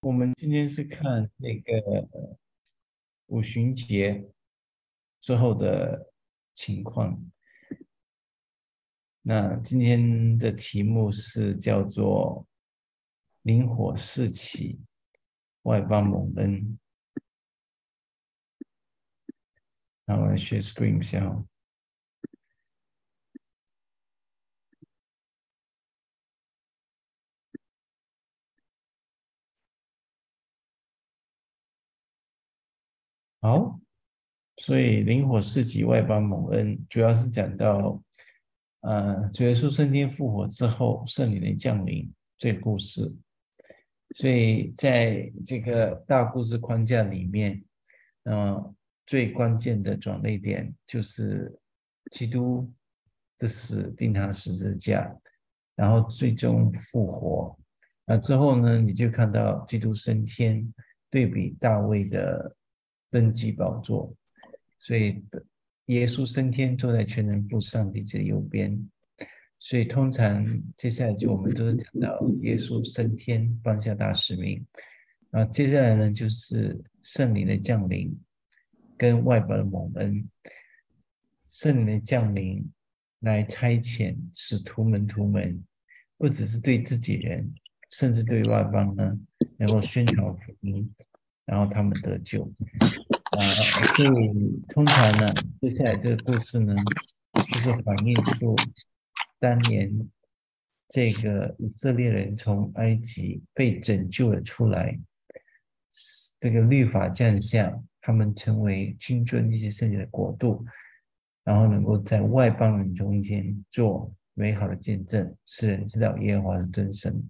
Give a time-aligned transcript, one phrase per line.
[0.00, 2.08] 我们今天是看那个
[3.26, 4.30] 五旬节
[5.18, 6.12] 之后的
[6.54, 7.20] 情况。
[9.22, 12.46] 那今天的题目是叫做
[13.42, 14.80] “灵火四起，
[15.62, 16.78] 外邦蒙恩”。
[20.06, 21.44] 那我来学 screen 一下哦。
[33.40, 33.78] 好，
[34.56, 38.02] 所以灵火四级外邦蒙恩，主要是讲到，
[38.80, 43.16] 呃，主耶稣升天复活之后，圣灵的降临这个故事。
[44.16, 47.62] 所以在这个大故事框架里面，
[48.24, 48.74] 嗯，
[49.06, 51.56] 最关键的转捩点就是
[52.10, 52.68] 基督
[53.36, 55.16] 的死钉他十字架，
[55.76, 57.56] 然后最终复活。
[58.04, 60.74] 那之后呢，你就看到基督升天，
[61.08, 62.56] 对比大卫的。
[63.10, 64.14] 登基宝座，
[64.78, 65.24] 所以
[65.86, 68.88] 耶稣升天坐在全能父上帝的右边。
[69.58, 70.46] 所以通常
[70.76, 74.64] 接下来就我们都是讲到耶稣升天放下大使命，
[75.30, 78.16] 然后接下来呢就是圣灵的降临
[78.96, 80.28] 跟外邦的蒙恩。
[81.48, 82.70] 圣灵的降临
[83.20, 85.60] 来差遣使徒门徒们，
[86.18, 87.52] 不只是对自己人，
[87.90, 89.18] 甚至对外邦呢，
[89.56, 90.94] 能够宣传福音。
[91.46, 92.44] 然后他们得救
[93.30, 93.40] 啊，
[93.94, 96.72] 所以通常呢，接下来这个故事呢，
[97.34, 98.56] 就是反映出
[99.38, 100.08] 当年
[100.88, 104.98] 这个以色列人从埃及被拯救了出来，
[106.40, 110.64] 这个律法降下，他们成为君尊一些圣洁的国度，
[111.44, 117.22] 然后能够在外邦人中间做美好的见证，使人知道耶和华是真神。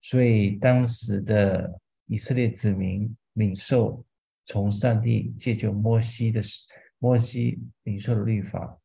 [0.00, 3.12] 所以当时的以色列子民。
[3.34, 4.04] 领受
[4.48, 6.40] 从上帝借救摩西的
[6.98, 8.76] 摩西领受的律法，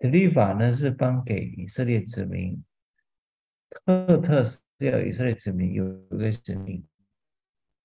[0.00, 2.60] 的律法呢是颁给以色列子民，
[3.86, 6.84] 特特是要以色列子民有一个使命，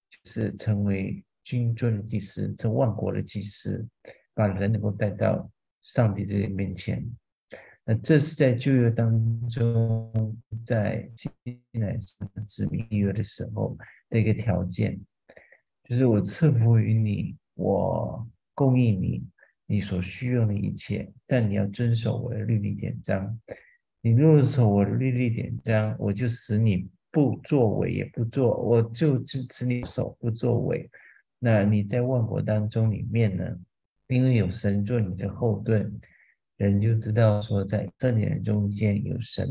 [0.09, 3.87] 就是成为君尊的祭司，这万国的祭司，
[4.33, 5.49] 把人能够带到
[5.83, 7.07] 上帝这里面前。
[7.85, 10.35] 那这是在旧约当中，
[10.65, 11.31] 在进
[11.73, 11.95] 来
[12.47, 13.77] 子民约的时候
[14.09, 14.99] 的一个条件。
[15.89, 18.23] 就是我赐福于你，我
[18.53, 19.23] 供应你
[19.65, 23.39] 你所需用的一切，但你要遵守我的律例典章。
[23.99, 30.87] 你若守我的律例典章，我就使你不作为也不做，我就支持你守不作为。
[31.39, 33.43] 那你在万国当中里面呢？
[34.09, 35.91] 因为有神做你的后盾，
[36.57, 39.49] 人就知道说在这里人中间有神。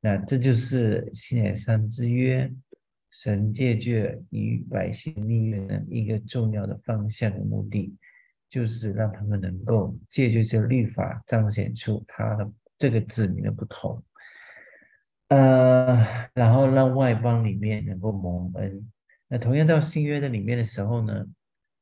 [0.00, 2.50] 那这就是新约上之约。
[3.12, 7.94] 神借据与百姓立约的一个重要的方向的目的，
[8.48, 14.00] 就是让他们能够借据这律法彰显出他的这个子民的不同，
[15.28, 18.88] 呃，然后让外邦里面能够蒙恩。
[19.26, 21.26] 那同样到新约的里面的时候呢，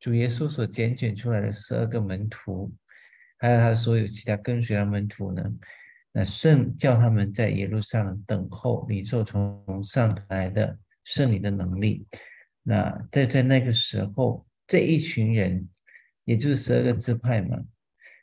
[0.00, 2.72] 主耶稣所拣选出来的十二个门徒，
[3.38, 5.42] 还有他所有其他跟随的门徒呢，
[6.12, 10.78] 那圣叫他们在耶路撒冷等候领受从上来的。
[11.08, 12.06] 圣灵的能力，
[12.62, 15.66] 那在在那个时候，这一群人，
[16.24, 17.58] 也就是十二个支派嘛。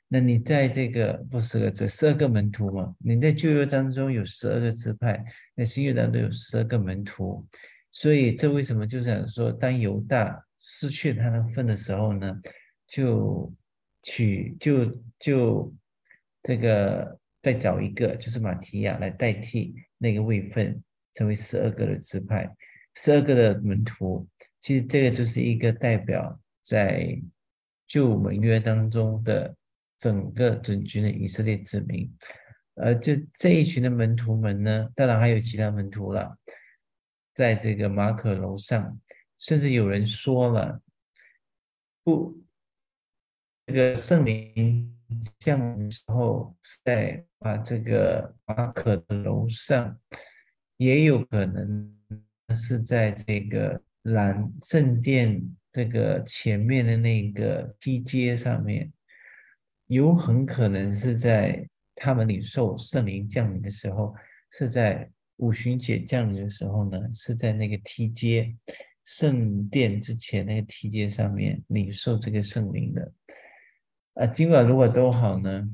[0.08, 2.96] 那你在这个不是个这十二个门徒嘛？
[3.00, 5.20] 你在旧约当中有十二个支派，
[5.56, 7.44] 那新约当中有十二个门徒。
[7.92, 12.40] 所以这为什么就想说，当犹大失去他的份的时候呢，
[12.86, 13.52] 就
[14.04, 14.86] 取就
[15.18, 15.74] 就
[16.44, 20.80] 这个再找一个，就是马提亚来代替那个位份，
[21.16, 22.48] 成为十二个的支派。
[22.96, 24.28] 十二个的门徒，
[24.60, 27.22] 其实这个就是一个代表在
[27.86, 29.56] 旧盟约当中的
[29.98, 32.10] 整个整群的以色列子民，
[32.76, 36.38] 呃，就这一群的门徒们呢，当然还有其他门徒了，
[37.34, 39.00] 在这个马可楼上，
[39.40, 40.82] 甚至有人说了，
[42.04, 42.42] 不，
[43.68, 44.98] 这个圣灵
[45.40, 50.00] 降临时候在啊这个马可的楼上，
[50.78, 51.95] 也有可能。
[52.54, 58.92] 是在这个蓝圣殿这个前面的那个梯阶上面，
[59.88, 64.14] 有很可能是在他们领受圣灵降临的时候，
[64.52, 68.56] 是在五旬节降临的时候呢，是在那个梯阶
[69.06, 73.14] 圣殿之前那个梯阶上面领受这个圣灵的。
[74.14, 75.68] 啊，尽管如果都好呢，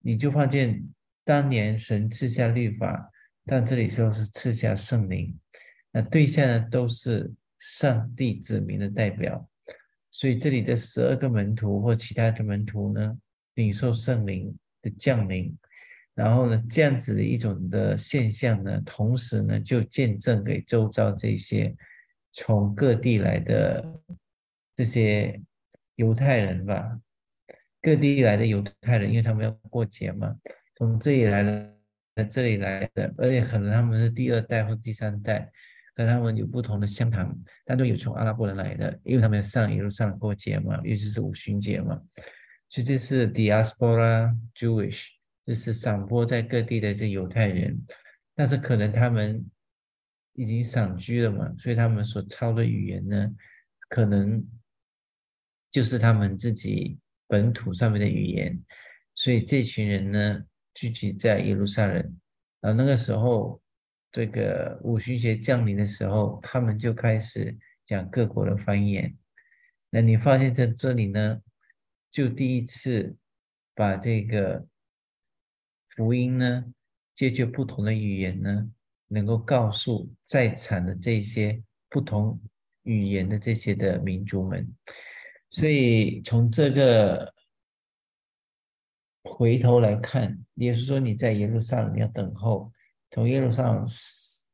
[0.00, 0.84] 你就发现
[1.24, 3.10] 当年神赐下律法，
[3.46, 5.34] 但这里说是赐下圣灵。
[6.02, 9.48] 对象呢，都是上帝子民的代表。
[10.10, 13.16] 所以这里的十二个门徒或其他的门徒呢，
[13.54, 15.56] 领受圣灵的降临，
[16.14, 21.76] 然后呢，这样子的一种的现象呢，同时呢，就见证给周遭这些
[22.32, 23.84] 从各地来的
[24.74, 25.40] 这些
[25.96, 26.98] 犹太人吧，
[27.82, 30.34] 各地来的犹太人，因为他们要过节嘛，
[30.76, 35.52] 从这里来的，这里来的，而且可能他们是第二代或第三代。
[35.98, 37.28] 跟他们有不同的相谈，
[37.64, 42.00] 但都有从阿拉伯人来的，因为他们上一路上过节嘛，尤其是五旬节嘛，
[42.68, 45.08] 所以这是 diaspora Jewish，
[45.44, 47.76] 就是散播在各地的这犹太人，
[48.36, 49.44] 但是可能他们
[50.34, 53.34] 已经散居了嘛，所以他们所操的语言呢，
[53.88, 54.40] 可能
[55.68, 56.96] 就是他们自己
[57.26, 58.56] 本土上面的语言，
[59.16, 61.96] 所以这群人呢聚集在耶路撒冷，
[62.60, 63.60] 然后那个时候。
[64.10, 69.14] 这个五旬节降临的时候，他们就开始讲各国的方言。
[69.90, 71.40] 那你发现在这里呢，
[72.10, 73.16] 就第一次
[73.74, 74.66] 把这个
[75.90, 76.64] 福音呢，
[77.14, 78.70] 借着不同的语言呢，
[79.08, 82.40] 能够告诉在场的这些不同
[82.84, 84.74] 语言的这些的民族们。
[85.50, 87.34] 所以从这个
[89.22, 92.72] 回头来看，也是说你在耶路撒冷要等候。
[93.10, 93.86] 从耶路撒冷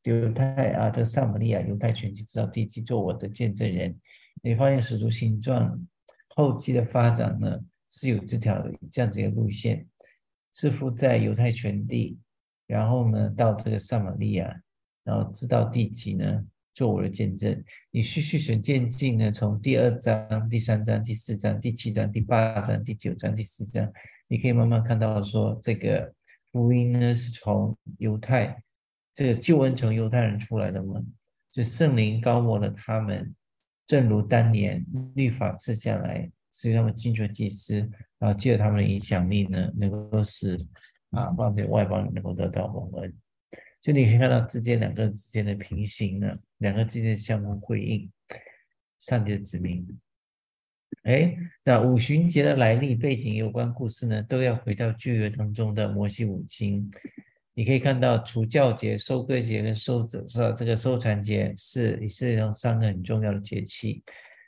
[0.04, 3.98] 犹太啊，这撒玛利亚犹太全体直到地基做我的见证人。
[4.42, 5.68] 你发现使徒行传
[6.36, 7.58] 后期的发展呢，
[7.90, 9.86] 是有这条这样子一个路线，
[10.52, 12.18] 似乎在犹太全地，
[12.66, 14.54] 然后呢到这个撒玛利亚，
[15.02, 17.64] 然后直到地基呢做我的见证。
[17.90, 23.90] 你续续选渐进呢，从第二章、第三章、第四章、第七章、第八章、第九章、第十章，
[24.28, 26.14] 你可以慢慢看到说这个。
[26.54, 28.62] 福音呢是从犹太
[29.12, 31.02] 这个救恩从犹太人出来的嘛？
[31.50, 33.34] 就圣灵高摩了他们，
[33.88, 34.86] 正如当年
[35.16, 37.80] 律法赐下来，使他们进做祭司，
[38.20, 40.56] 然后借着他们的影响力呢，能够使
[41.10, 43.12] 啊，让这外邦人能够得到蒙恩。
[43.82, 48.08] 就你可以看到之间两个之间的平行呢，两个之间相互辉映，
[49.00, 49.84] 上帝的子民。
[51.04, 56.90] 哎，那五旬节的来历、背景有关故事呢，都要回到旧约当中的摩西五经。
[57.52, 60.24] 你可以看到除教节、收割节跟收是？
[60.56, 64.02] 这个收产节是以色列中三个很重要的节气。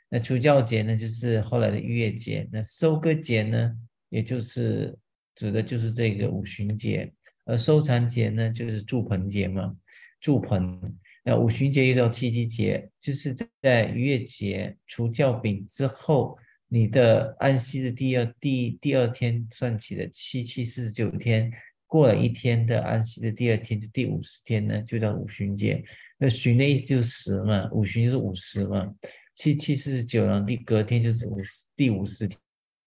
[0.09, 2.49] 那除教节呢，就是后来的逾越节。
[2.51, 3.73] 那收割节呢，
[4.09, 4.97] 也就是
[5.35, 7.13] 指的就是这个五旬节。
[7.45, 9.75] 而收产节呢，就是祝棚节嘛，
[10.19, 10.81] 祝棚。
[11.23, 16.37] 那五旬节又叫七夕节，就是在逾越节除教饼之后，
[16.69, 21.51] 你的安息日第二第第二天算起的七七四十九天，
[21.85, 25.83] 过了一天的安息日第二天就第五十天呢，就叫五旬节。
[26.17, 28.93] 那旬的意思就是十嘛，五旬就是五十嘛，
[29.33, 31.37] 七七四十九，然后第隔天就是五
[31.75, 32.27] 第五十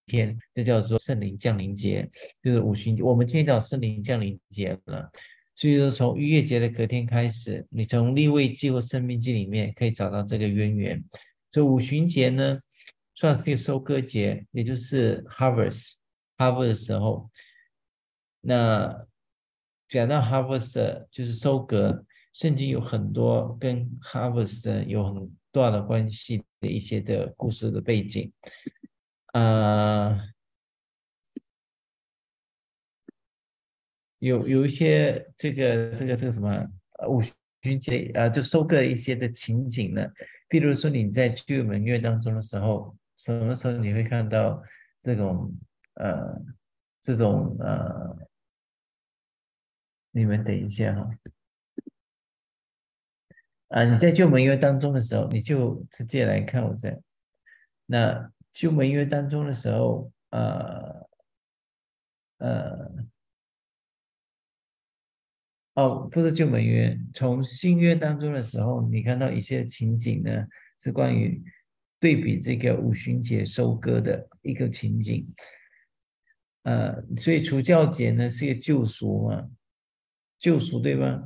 [0.07, 2.07] 天，就叫做圣灵降临节，
[2.43, 3.03] 就是五旬节。
[3.03, 5.11] 我们今天叫圣灵降临节了。
[5.55, 11.05] 所以说，从逾越节的隔天开始，你从立位记或生命记里面可以找到这个渊源。
[11.51, 12.59] 这五旬节呢，
[13.21, 17.31] 算是一个收割节，也就是 harvest，harvest 的时候。
[18.41, 19.07] 那
[19.87, 22.03] 讲到 harvest，就是收割，
[22.33, 28.33] 圣经有很多跟 harvest 有很大的关系的一些的故事的背景，
[29.27, 30.19] 啊。
[34.21, 36.67] 有有一些这个这个这个什么
[37.07, 37.21] 五
[37.63, 40.11] 旬节啊，就收割一些的情景呢。
[40.49, 44.63] 比如说你在旧门月当中的时候，什么时候你会看到
[45.03, 45.55] 这种
[45.95, 46.41] 呃
[47.03, 48.17] 这种呃？
[50.13, 51.09] 你们等一下哈。
[53.69, 56.99] 啊，你在旧门约当中的时候，你就直接来看我在
[57.85, 61.07] 那旧门约当中的时候，呃
[62.39, 62.91] 呃。
[65.75, 70.47] 哦，不是旧门约，从新约当中的时候，你看到一些情景呢，
[70.79, 71.43] 是关于
[72.01, 75.29] 对比这个五旬节收割的一个情景。
[76.63, 79.49] 呃，所以除教节呢是一个救赎嘛，
[80.39, 81.23] 救赎对吧？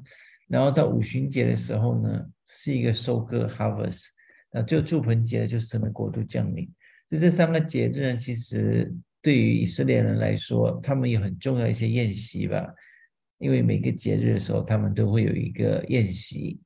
[0.49, 4.09] 然后到五旬节的时候呢，是一个收割 harvest，
[4.53, 6.71] 那就祝棚节就神的国度降临。
[7.11, 12.75] 就这三个节日呢，其实对于以色列人来说，他们有很重要一些宴席吧。
[13.39, 16.61] 因为每个节日的时候，他们都会有一个宴席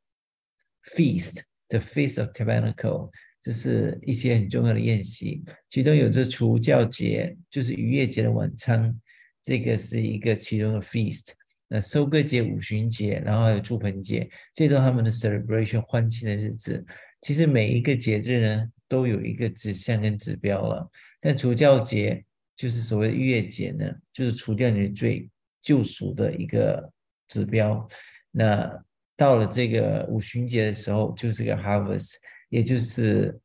[0.84, 3.10] ，feast，the feast of tabernacle，
[3.48, 5.42] 就是一些很重要的宴席。
[5.70, 8.94] 其中有着除教节，就是逾越节的晚餐，
[9.42, 11.28] 这个是一个其中的 feast。
[11.66, 16.84] 那收割节、五旬节，然后还有祝盆节，这都他们的 celebration 欢庆的日子。
[17.22, 20.86] 其实每一个节日呢，都有一个指向跟指标了。
[21.18, 22.22] 但除教节
[22.54, 25.26] 就是所谓的逾越节呢，就是除掉你的罪、
[25.62, 26.92] 救赎的一个
[27.28, 27.88] 指标。
[28.30, 28.70] 那
[29.16, 32.12] 到了这个五旬节的时候，就是个 harvest，
[32.48, 33.38] 也就是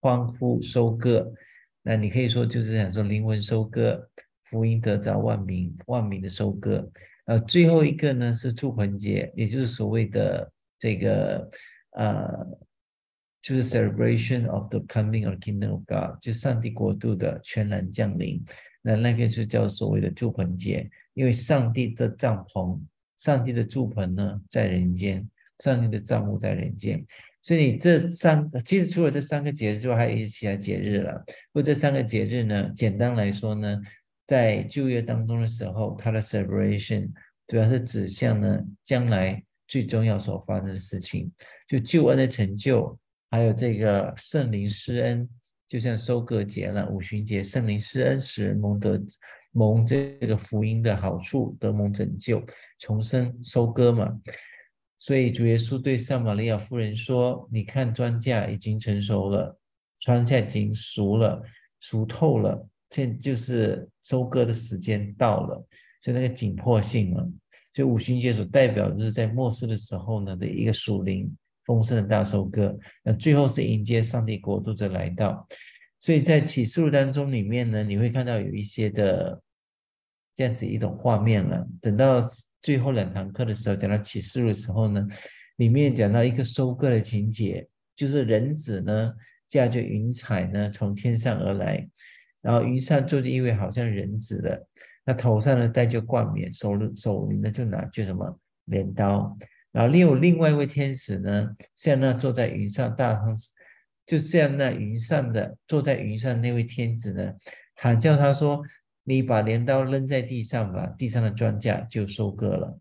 [0.00, 1.32] 欢呼收割。
[1.82, 4.08] 那你可以说就是想说灵魂收割，
[4.44, 6.90] 福音得着万民，万民的收割。
[7.26, 11.48] 呃，最后一个呢是祝棚节，也就是所谓的这个
[11.92, 12.26] 呃，
[13.40, 18.44] 就是 celebration of the coming of kingdom of God，就上帝国度的全然降临。
[18.82, 22.80] 那那个就叫所谓的祝棚节，因为上帝的帐篷。
[23.18, 25.22] 上帝的祝棚呢，在人间；
[25.58, 27.04] 上帝的帐幕在人间。
[27.42, 31.12] 所以你这三，其实除了这三个节日之外，还有一些其他节日了。
[31.52, 33.80] 不过这三个节日呢，简单来说呢，
[34.26, 37.08] 在旧约当中的时候，它的 celebration
[37.46, 41.30] 主要是指向呢将来最重要所发生的事情，
[41.66, 42.98] 就救恩的成就，
[43.30, 45.28] 还有这个圣灵施恩，
[45.66, 49.02] 就像收割节了，五旬节，圣灵施恩使人蒙得。
[49.52, 52.40] 蒙这个福音的好处，得蒙拯救、
[52.78, 54.06] 重生、收割嘛。
[55.02, 59.58] 所以主耶稣对撒玛利亚妇人说：“你看，庄稼已经成熟了，
[59.98, 61.42] 庄稼已经熟了，
[61.80, 65.66] 熟透了，现就是收割的时间到了。
[66.02, 67.26] 所以那个紧迫性嘛，
[67.72, 72.78] 就五旬节所代表，就是在末世的时候呢的一个属灵丰盛的大收割。
[73.02, 75.48] 那最后是迎接上帝国度的来到。”
[75.98, 79.42] 所以在启示录当中里面呢，你会看到有一些的
[80.40, 81.68] 这样子一种画面了。
[81.82, 82.18] 等到
[82.62, 85.06] 最后两堂课的时候，讲到启示录的时候呢，
[85.56, 89.12] 里面讲到一个收割的情节，就是人子呢
[89.50, 91.86] 驾着云彩呢从天上而来，
[92.40, 94.66] 然后云上坐着一位好像人子的，
[95.04, 99.36] 那头上呢戴着冠冕，手手里呢就拿着什么镰刀，
[99.72, 103.36] 然后另有另外一位天使呢，像那坐在云上大声。
[104.06, 107.32] 就这样，那云上的坐在云上那位天子呢，
[107.76, 108.60] 喊叫他说
[109.14, 112.78] ：“你把镰刀扔在地上吧，地上的庄稼就收割了。”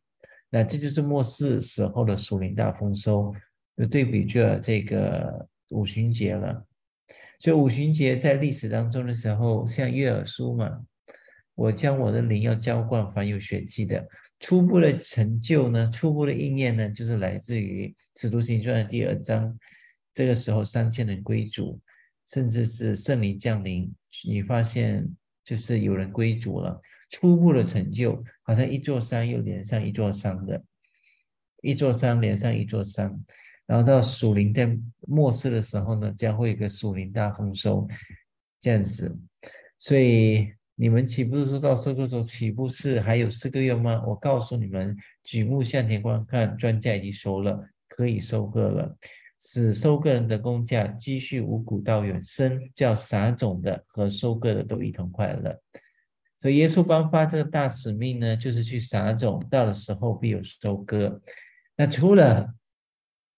[0.52, 3.34] 那这就是末世时候的属灵大丰收，
[3.78, 6.66] 就对比着这个五旬节了。
[7.40, 10.82] 所以五旬节在历史当中的时候，像约尔书嘛，
[11.56, 14.08] 我将我的灵要浇灌凡有血气的。
[14.40, 19.58] 初步的成就呢，初步的应验呢，就是来自于使徒行传的第二章。
[20.14, 21.80] 这个时候，三千人归主，
[22.28, 23.94] 甚至是圣灵降临，
[24.28, 25.08] 你发现
[25.50, 26.80] 就是有人归主了。
[27.10, 30.64] 初步的成就，好像一座山又连上一座山的，
[31.64, 33.20] 一座山连上一座山。
[33.66, 34.78] 然后到属灵在
[35.08, 37.88] 末世的时候呢，将会一个属灵大丰收，
[38.62, 39.18] 这样子。
[39.80, 44.04] 所以你们岂不是说到收割时候，岂不是还有四个月吗？
[44.06, 48.96] 我告诉你们，举目向前观看，庄稼已经熟了，可以收割了。
[49.40, 55.58] 使收割人的工价积蓄五谷到远生，叫撒种的和收割的都一同快乐。
[56.38, 61.22] 所以耶稣颁发这个大使命呢，就是去撒种，到的时候必有收割。
[61.76, 62.54] 那除了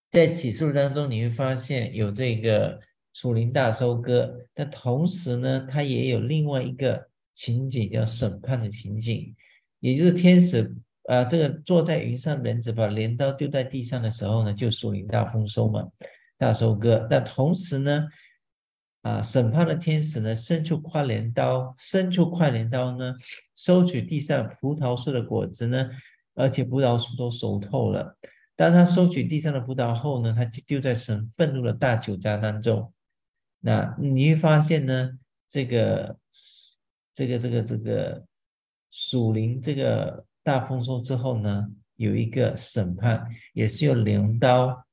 [0.10, 2.80] 在启示录当中，你会发现有这个
[3.14, 9.36] 属灵大收割，但同时呢，它也有另外一个情景，叫审判的情景，
[9.80, 10.76] 也就是天使。
[11.06, 15.88] 啊，这个坐在云上人子把镰刀丢在地上的时候呢，就属于大丰收嘛，
[16.38, 17.08] 大收割。
[17.10, 18.08] 那同时呢，
[19.02, 23.16] 啊，审判的天使呢，伸出快镰刀，伸出快镰刀呢，
[23.56, 25.90] 收取地上葡萄树的果子呢，
[26.36, 28.16] 而且葡萄树都熟透了。
[28.56, 32.94] 当他收取地上的葡萄后呢，他就丢在神愤怒的大酒渣当中。
[33.62, 35.18] 那你会发现呢，
[35.50, 36.16] 这个，
[37.16, 38.24] 这个，这个，这个
[38.92, 40.24] 属灵这个。
[40.44, 41.68] 大丰收之后呢，
[41.98, 44.86] 有一个审判，也是用镰刀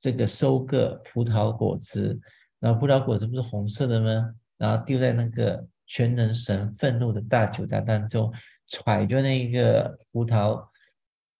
[0.00, 2.18] 这个收割葡萄果子，
[2.60, 4.34] 然后葡萄果子不是红色的吗？
[4.56, 8.32] 然后丢在那个全能神愤怒的大酒大当中，
[8.68, 10.66] 揣着那个葡萄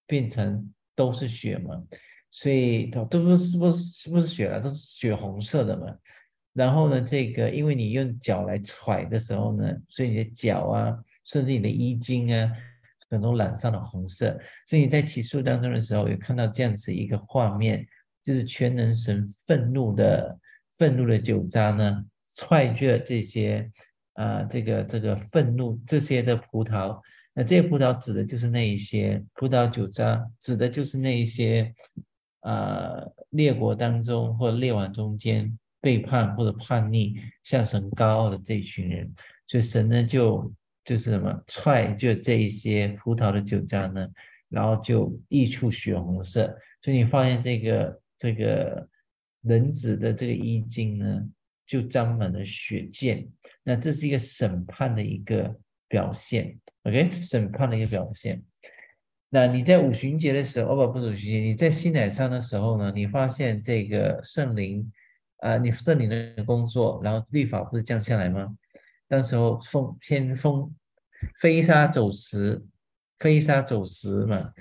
[0.07, 1.83] 变成都是血嘛，
[2.31, 5.87] 所以都都不是不是不是血了，都是血红色的嘛。
[6.53, 12.53] 然后呢，这个因为你用脚来踹的时候呢，所以你的脚啊，甚至你的衣襟啊。
[13.09, 14.37] 很多染上了红色，
[14.67, 17.87] 所以你在起诉当中的时候，有看到这样子一个画面，
[18.21, 20.37] 就是全能神愤怒的
[20.77, 23.71] 愤怒的酒渣呢，踹着这些
[24.15, 27.01] 啊，这个这个愤怒这些的葡萄，
[27.33, 31.73] 那这些葡萄指的就是那一些葡萄酒渣，指的就是那一些
[32.41, 39.13] 啊列国当中或列王中间背叛或者叛逆向神高傲的这一群人，
[39.47, 40.53] 所以神呢就。
[40.87, 44.09] 就是什么踹，就这一些葡萄的酒渣呢，
[44.49, 46.57] 然后就溢出血红色。
[46.81, 48.89] 所以你发现这个这个
[49.43, 51.29] 人子的这个衣襟呢，
[51.67, 53.29] 就沾满了血溅。
[53.65, 55.53] 那这是一个审判的一个
[55.89, 57.11] 表现，OK？
[57.21, 58.41] 审判的一个表现。
[59.29, 64.89] 那你在五旬节的时候，哦不，不是五旬节，你在西乃山的时候呢，你发现这个圣灵
[65.39, 68.57] 啊，你圣灵的工作，然后律法不是降下来吗？
[69.09, 70.75] 那时候风偏风
[71.41, 72.65] 飞沙走石，
[73.19, 74.53] 飞沙走石嘛，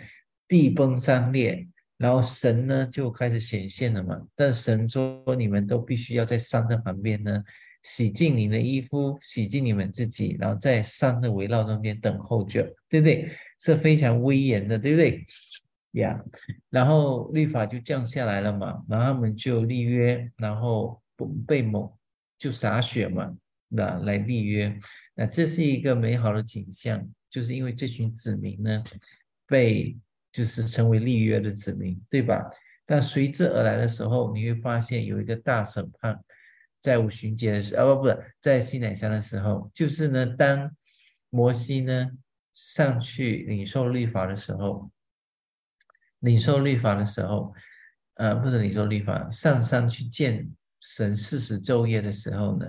[0.47, 1.67] 地崩山裂。
[1.97, 7.41] 然后神呢就开始显现了嘛，但神说你们都必须要在山的旁边呢，
[7.83, 13.31] 洗净你的衣服，洗净你们自己，然后在山的围绕中间等候着，对不对？
[13.61, 15.25] 是非常威严的，对不对？
[15.91, 16.21] 呀，
[16.69, 21.01] 然后律法就降下来了嘛，然后他们就立约，然后
[21.47, 21.97] 被某
[22.37, 23.33] 就洒血嘛，
[23.69, 24.79] 那来立约，
[25.13, 28.83] 那这是一个美好的景象，就是因为这群子民呢
[29.45, 29.97] 被。
[30.35, 32.43] 就是成为立约的子民，对吧？
[32.85, 36.19] 但随之而来的时候，你会发现有一个大审判，
[36.81, 40.75] 在五旬节的时候，啊不不，在西乃山的时候，就是呢，当
[41.29, 42.11] 摩西呢
[42.53, 44.91] 上去领受律法的时候，
[46.19, 47.53] 领受律法的时候，
[48.15, 52.65] 呃，不是领受律法，上山去见神四十昼夜的时候呢，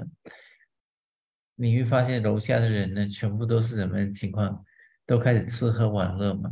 [1.57, 4.65] 你会发现楼下的人呢，全部都是什么情况？
[5.07, 6.51] 都开始吃喝玩乐嘛。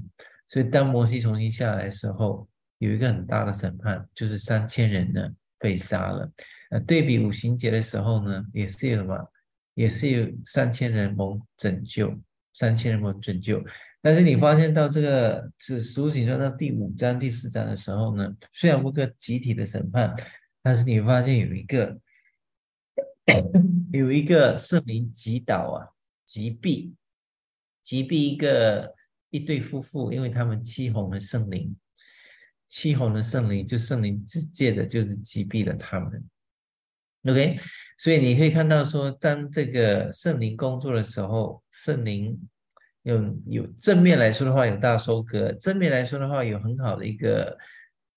[0.49, 6.31] 所以，当摩西重新下来的时候，有一个很大的审判，就是三千人呢被杀了。
[6.71, 9.31] 呃，对比五行节的时候呢，也是有什么，
[9.75, 12.13] 也是有三千人蒙拯救，
[12.53, 13.63] 三千人蒙拯救。
[14.01, 20.15] 但是你发现到这个指书行传到第五章、第四章的时候呢，虽然有个集体的审判，
[20.63, 21.99] 但是你发现有一个
[23.93, 25.89] 有一个圣灵击倒啊，
[26.25, 26.93] 击毙，
[27.83, 28.95] 击毙一个。
[29.31, 31.75] 一对夫妇，因为他们欺哄了圣灵，
[32.69, 36.25] 欺哄了圣灵，就圣灵直接的，就是击毙了他们。
[37.25, 37.57] OK，
[37.99, 42.41] 所以你可以看到说，当这个圣灵工作的时候，圣灵
[43.03, 47.59] 有有正面来说的话，有大收割；正面来说的话，有很好的一个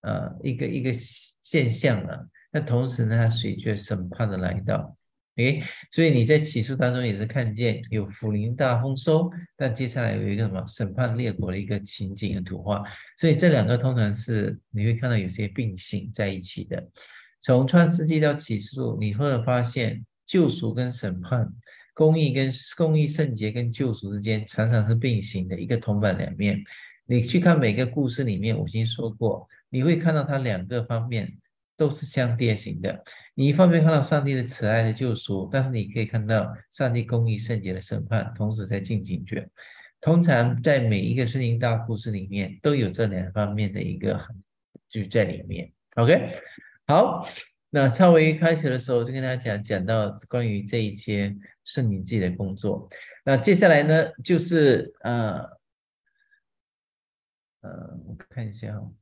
[0.02, 2.30] 呃一个一个现象了。
[2.52, 4.97] 那同时呢，它随着审判的来到。
[5.38, 12.84] 诶，所以你在起诉当中也是看见有福临大丰收，但接下来有一个什么审判列国的一个情景的图画，
[13.18, 16.84] 所以这两个通常是你会看到有些并行在一起的。
[17.42, 21.48] 从创世纪到起诉，你会发现救赎跟审判、
[21.94, 26.62] 公义跟公义、圣洁跟救赎之间常常是并行的，一个铜板两面。
[27.06, 31.32] 你去看每个故事里面，我已经说过，你会看到它两个方面
[31.78, 33.04] 都是相叠型的。
[33.36, 39.48] 你一方面看到上帝的慈爱的救赎，但是你可以看到上帝公义圣洁的审判，同时在进行着。
[40.02, 44.20] 通常在每一个圣经大故事里面，都有这两方面的一个
[44.88, 45.72] 就在里面。
[45.96, 46.40] OK，
[46.86, 47.28] 好，
[47.72, 52.88] 那稍微开始的时候就跟大家讲讲到关于这一些圣灵记的工作。
[53.26, 55.40] 那接下来呢，就是呃
[57.62, 58.94] 呃，我看一下哦，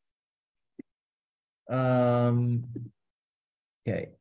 [1.65, 2.63] 嗯
[3.83, 4.17] ，OK。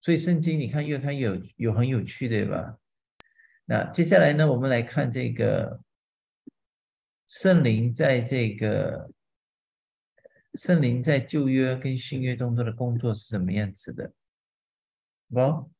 [0.00, 2.78] 所以圣经你看越看越有有很有趣，对吧？
[3.64, 5.80] 那接下来呢，我们来看这个
[7.26, 9.10] 圣灵在这个
[10.54, 14.12] 圣灵在旧约跟新约当中的工作是什么样子的？
[15.28, 15.70] 不，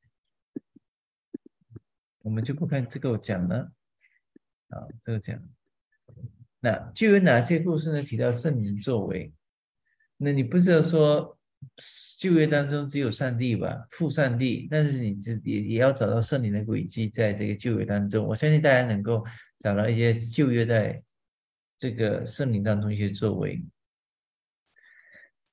[2.22, 3.70] 我们就不看这个我讲了。
[4.68, 5.38] 啊，这个讲。
[6.60, 8.02] 那就有哪些故事呢？
[8.02, 9.30] 提到圣灵作为？
[10.16, 11.36] 那你不知道说？
[12.18, 19.24] 旧约当中只有上帝吧，父上帝，但是你自也也要找到圣灵的轨迹，在这个旧约当中，我相信大家能够
[19.58, 21.02] 找到一些旧约在
[21.78, 23.64] 这个圣灵当中一些作为。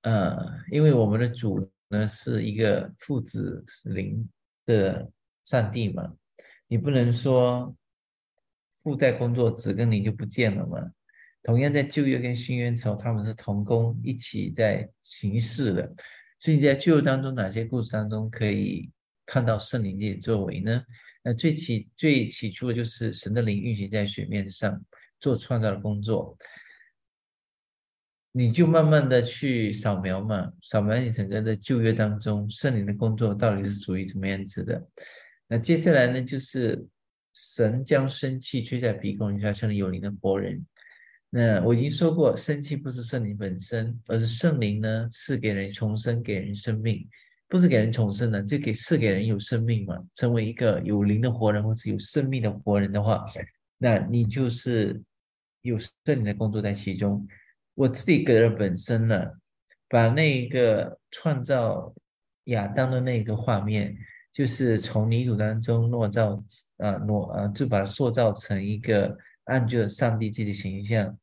[0.02, 0.38] 呃，
[0.70, 4.30] 因为我们的主呢是一个父子灵
[4.66, 5.10] 的
[5.46, 6.14] 上帝嘛，
[6.68, 7.74] 你不能说
[8.84, 10.92] 父在工作，子跟灵就不见了嘛。
[11.44, 15.94] 同样在旧约跟新约时候，他们是同工一起在行事的。
[16.40, 18.92] 所以你在旧约当中，哪些故事当中可以
[19.26, 20.84] 看到圣灵的作为呢？
[21.24, 24.84] 那最起最起初的就是神的灵运行在水面上
[25.20, 26.36] 做创造的工作。
[28.32, 34.82] 你就慢慢的去扫描嘛，扫描你整个的旧约当中圣灵的工作到底是属于怎么样子的。
[35.48, 36.88] 那接下来呢，就是
[37.34, 40.66] 神将生气吹在鼻孔下，成了有灵的活人。
[41.34, 47.08] 那我已经说过，生气不是圣灵本身，而是圣灵呢赐给人重生，给人生命，
[47.48, 49.98] 不是给人重生的，就给赐给人有生命嘛。
[50.16, 53.26] 成为一个有灵的活人，或是有生命的活人的话，
[53.78, 55.02] 那你就是
[55.62, 57.26] 有圣灵的工作在其中。
[57.76, 59.26] 我自己个人本身呢，
[59.88, 61.94] 把那个创造
[62.46, 63.96] 亚当的那个画面，
[64.34, 66.44] 就是从泥土当中落造，
[66.76, 71.18] 呃，挪呃，就把它塑造成一个按照上帝自己的形象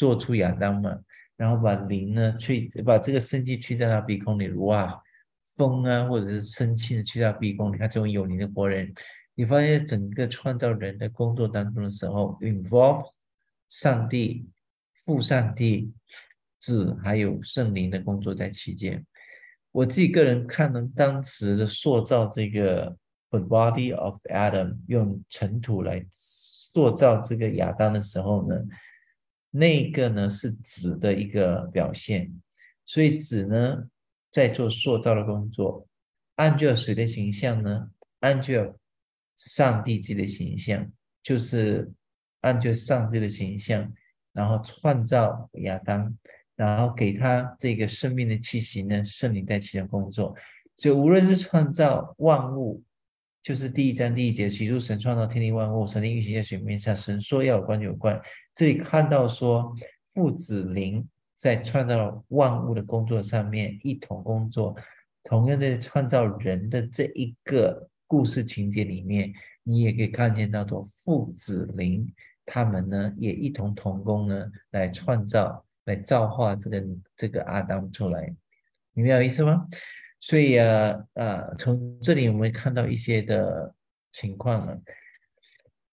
[0.00, 0.98] 做出亚当嘛，
[1.36, 4.98] 然后把灵呢吹，把这个生气吹到他鼻孔里，哇，
[5.56, 8.90] 风啊，或者是生气的吹到鼻孔里，他成为有灵的活人。
[9.34, 13.04] 你发现整个创造人的工作当中的时候，involve
[13.68, 14.48] 上帝、
[15.04, 15.92] 父上帝。
[16.62, 19.02] 子还有圣灵的工作在期间，
[19.72, 22.94] 我自己个人看呢，当时的塑造这个
[23.30, 28.54] the body of Adam，用尘土来塑造这个亚当的时候呢，
[29.50, 32.32] 那个呢是子的一个表现，
[32.86, 33.88] 所以子呢
[34.30, 35.86] 在做塑造的工作，
[36.36, 37.90] 按照谁的形象呢？
[38.20, 38.76] 按照
[39.36, 40.90] 上帝自己的形象，
[41.22, 41.90] 就是
[42.40, 43.92] 按照上帝的形象，
[44.32, 46.16] 然后创造亚当。
[46.56, 50.36] 然后给他这个生命的气息呢，圣灵在其中工作，
[50.76, 52.84] 所以无论是创造万物，
[53.42, 58.20] 就是第一章第一节，起初神创造天地万物，神灵运行在水面上，神说要有关就有关。
[58.60, 59.74] 这里看到说
[60.08, 64.76] 父子灵在创造万物的工作上面一同工作，
[65.24, 72.06] 同样的创造人的这一个故事情节里面，你也可以看见到说父子灵
[72.44, 75.64] 他们呢也一同同工呢来创造。
[75.86, 76.84] 来造化这个
[77.16, 78.32] 这个阿当出来，
[78.92, 79.66] 明白我意思吗？
[80.20, 83.74] 所以啊啊，从这里我们看到一些的
[84.12, 84.78] 情况了。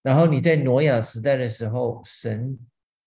[0.01, 2.57] 然后你在挪亚时代的时候，神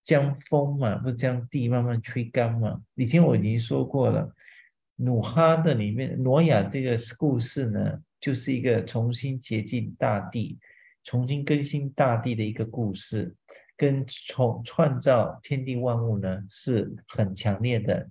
[0.03, 2.81] 将风嘛，不是将地慢慢吹干嘛？
[2.95, 4.33] 以前我已经说过了，
[4.95, 10.59] 努哈的里面，挪亚这个故事呢，就是一个重新洁净大地、
[11.03, 13.35] 重新更新大地的一个故事。
[13.77, 18.07] 跟创创造天地万物呢是很强烈的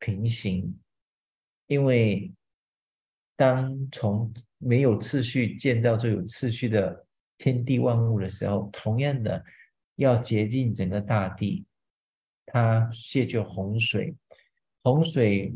[0.00, 0.76] 平行，
[1.68, 2.32] 因为
[3.36, 7.01] 当从没有次序建造出有次序的
[7.42, 9.44] 天地万物的时候，同样的
[9.96, 11.66] 要洁净整个大地，
[12.46, 14.14] 它卸去洪水，
[14.84, 15.52] 洪水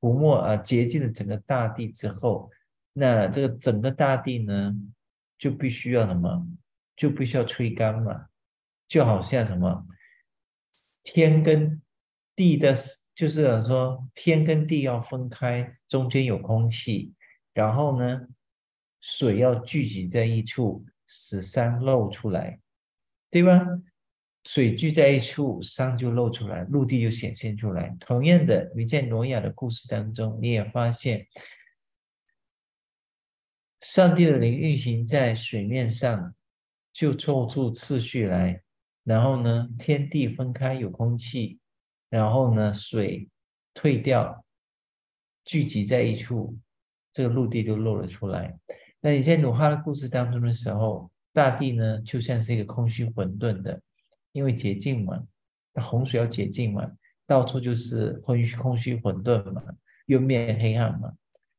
[0.00, 2.48] 涂抹啊洁净了整个大地之后，
[2.92, 4.72] 那这个整个大地呢
[5.36, 6.46] 就必须要什么？
[6.94, 8.26] 就必须要吹干嘛？
[8.86, 9.84] 就好像什么
[11.02, 11.82] 天跟
[12.36, 12.72] 地的，
[13.12, 17.12] 就是说天跟地要分开，中间有空气，
[17.52, 18.28] 然后呢，
[19.00, 22.60] 水要聚集在一处，使山露出来，
[23.30, 23.58] 对吧？
[24.44, 27.94] 水聚在一处，山就露出来，陆地就显现出来。
[28.00, 31.26] 同样的，你在挪亚的故事当中，你也发现，
[33.80, 36.34] 上帝的灵运行在水面上，
[36.92, 38.62] 就凑出次序来。
[39.04, 41.58] 然后呢，天地分开有空气，
[42.08, 43.28] 然后呢，水
[43.74, 44.44] 退掉，
[45.44, 46.58] 聚集在一处，
[47.12, 48.58] 这个陆地就露了出来。
[49.00, 53.80] 那你在努哈的故事当中的时候，大地呢就像是一个空虚混沌的，
[54.32, 55.22] 因为洁净嘛，
[55.74, 56.90] 那洪水要洁净嘛，
[57.26, 59.62] 到处就是空虚空虚混沌嘛，
[60.06, 61.12] 又面黑暗嘛，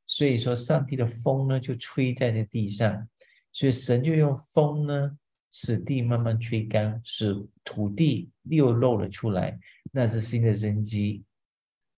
[0.06, 3.08] 所以说上帝的风呢就吹在这地上，
[3.52, 5.18] 所以神就用风呢。
[5.52, 9.58] 使地慢慢吹干，使土地又露了出来，
[9.92, 11.24] 那是新的生机。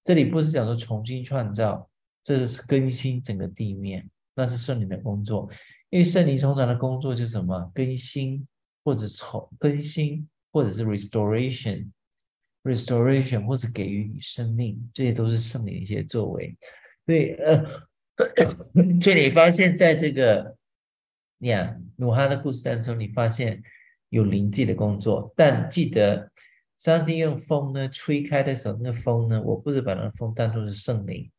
[0.05, 1.89] 这里不是讲说重新创造，
[2.23, 4.09] 这是更新整个地面，
[4.41, 5.47] 那是圣灵的工作。
[5.89, 7.71] 因为圣灵通常的工作就是什么？
[7.73, 8.47] 更新
[8.83, 16.57] 或者重更新，或者是 restoration，restoration 或者给予你生命，这些都是圣灵一些作为。
[17.05, 17.63] 所以呃，
[19.01, 20.57] 所以你发现在这个。
[21.43, 23.63] 你看努哈的故事当中，你发现
[24.09, 26.31] 有灵迹的工作，但记得
[26.77, 31.31] 上帝用风呢吹开的时候，那风呢，我不是把那风当作是圣灵，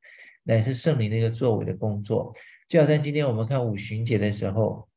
[0.43, 2.35] 乃是圣灵的一个作为的工作。
[2.73, 4.89] 就好像今天我们看五旬节的时候，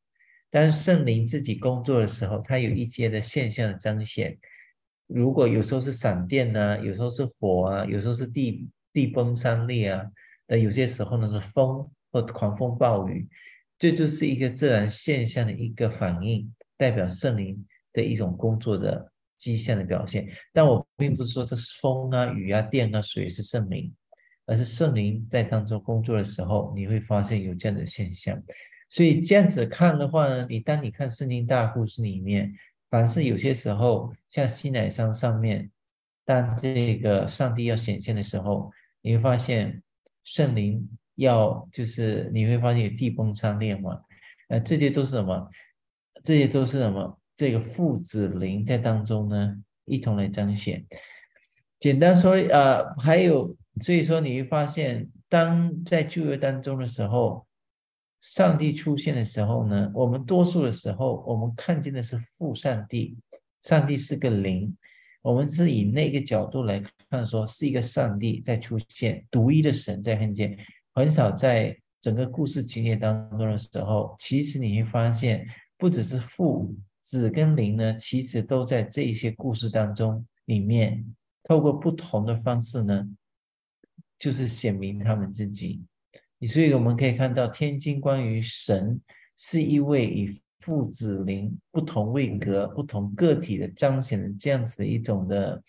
[0.50, 4.40] 当圣灵自己工作的时候，它有一些的现象的彰显。
[5.08, 10.10] 如果有时候是闪电呐，有时候是火啊，有时候是地地崩山裂啊，
[10.48, 13.28] 那有些时候呢是风或狂风暴雨。
[13.78, 17.62] 这就是一个自然现象的一个反应，代表圣灵
[17.92, 20.26] 的一种工作的迹象的表现。
[20.54, 23.94] 但我并不是说这是风啊、雨啊、电啊、水是圣灵，
[24.46, 28.42] 而是圣灵在当中工作的时候，你会发现有这样的现象。
[28.90, 32.54] 所以这样子看的话呢，你当你看圣经大故事里面，
[32.90, 35.70] 凡是有些时候像西乃山上面，
[36.24, 39.82] 当这个上帝要显现的时候，你会发现
[40.24, 40.88] 圣灵。
[41.18, 43.98] 要就是你会发现有地崩山裂嘛，
[44.50, 45.50] 呃，这些都是什么？
[46.26, 47.18] 这些都是什么？
[47.38, 49.56] 这个父子灵在当中呢，
[49.86, 50.86] 一同来彰显。
[51.80, 57.46] 简单说，呃，还有，所以说你会发现当在旧约当中的时候，
[58.22, 63.18] 上帝出现的时候呢，我们多数的时候，我们看见的是父上帝，
[63.62, 64.76] 上帝是个灵，
[65.22, 70.58] 我们是以那个角度来看，说是一个上帝在出现，独一的神在看见，
[70.94, 75.46] 很少在整个故事情节当中的时候，其实你会发现，
[75.78, 81.06] 不只是父、子跟灵呢，其实都在这一些故事当中里面，
[81.44, 83.06] 透过不同的方式呢。
[84.17, 85.84] 就是显明他们自己，
[86.47, 88.99] 所以我们可以看到《天经》关于神
[89.36, 95.62] 是一位以父子灵不同位格、不同个体的彰显的这样子的一种的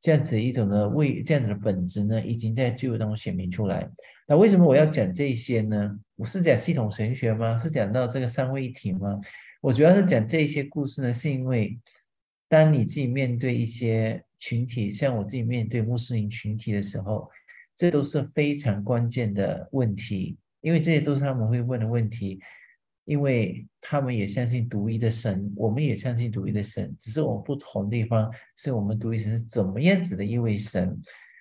[0.00, 3.88] 这样子一种的位这样子的本质呢，已经在旧约当中显明出来。
[4.26, 5.98] 那为什么我要讲这些呢？
[6.16, 7.56] 我是讲系统神学吗？
[7.56, 9.18] 是讲到这个三位一体吗？
[9.60, 11.78] 我主要是讲这些故事呢，是因为
[12.48, 17.30] 当你自己面对一些群体，像我自己面对穆斯林群体的时候。
[17.78, 22.40] 这都是非常关键的问题，因为这些都是他们会问的问题，
[23.04, 31.00] 因为他们也相信独一的神，我们也相信独一的神，只是我们不同地方是我们独一神是怎么样子的一位神，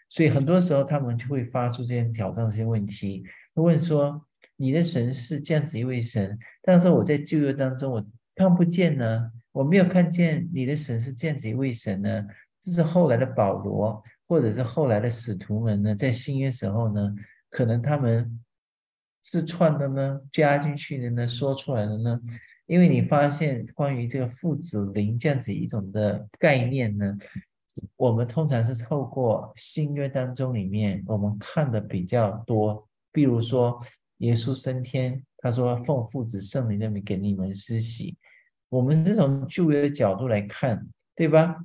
[0.10, 3.23] 所以很多时候他们就会发出这些挑战、这些问题，
[3.56, 4.23] 问说
[4.58, 12.28] ：“你的神是这样子一位神，但是我在旧约当中我看不见呢，我没有看见你的神是这样子一位神呢。”
[12.62, 14.04] 这是后来的保罗。
[14.28, 17.16] 或者是后来的使徒们呢，在新约时候呢，
[17.50, 18.40] 可能他们
[19.22, 22.20] 自创的呢，加进去的呢，说出来的呢，
[22.66, 27.18] 因为你发现关于这个父子灵这样子一种的概念呢，
[27.96, 33.82] 我们通常是透过新约当中里面我们看的比较多，比如说
[34.18, 38.18] 耶稣升天，他说奉父子圣灵的名给你们施洗，
[38.70, 40.86] 我们是从旧约的角度来看，
[41.16, 41.56] 对吧？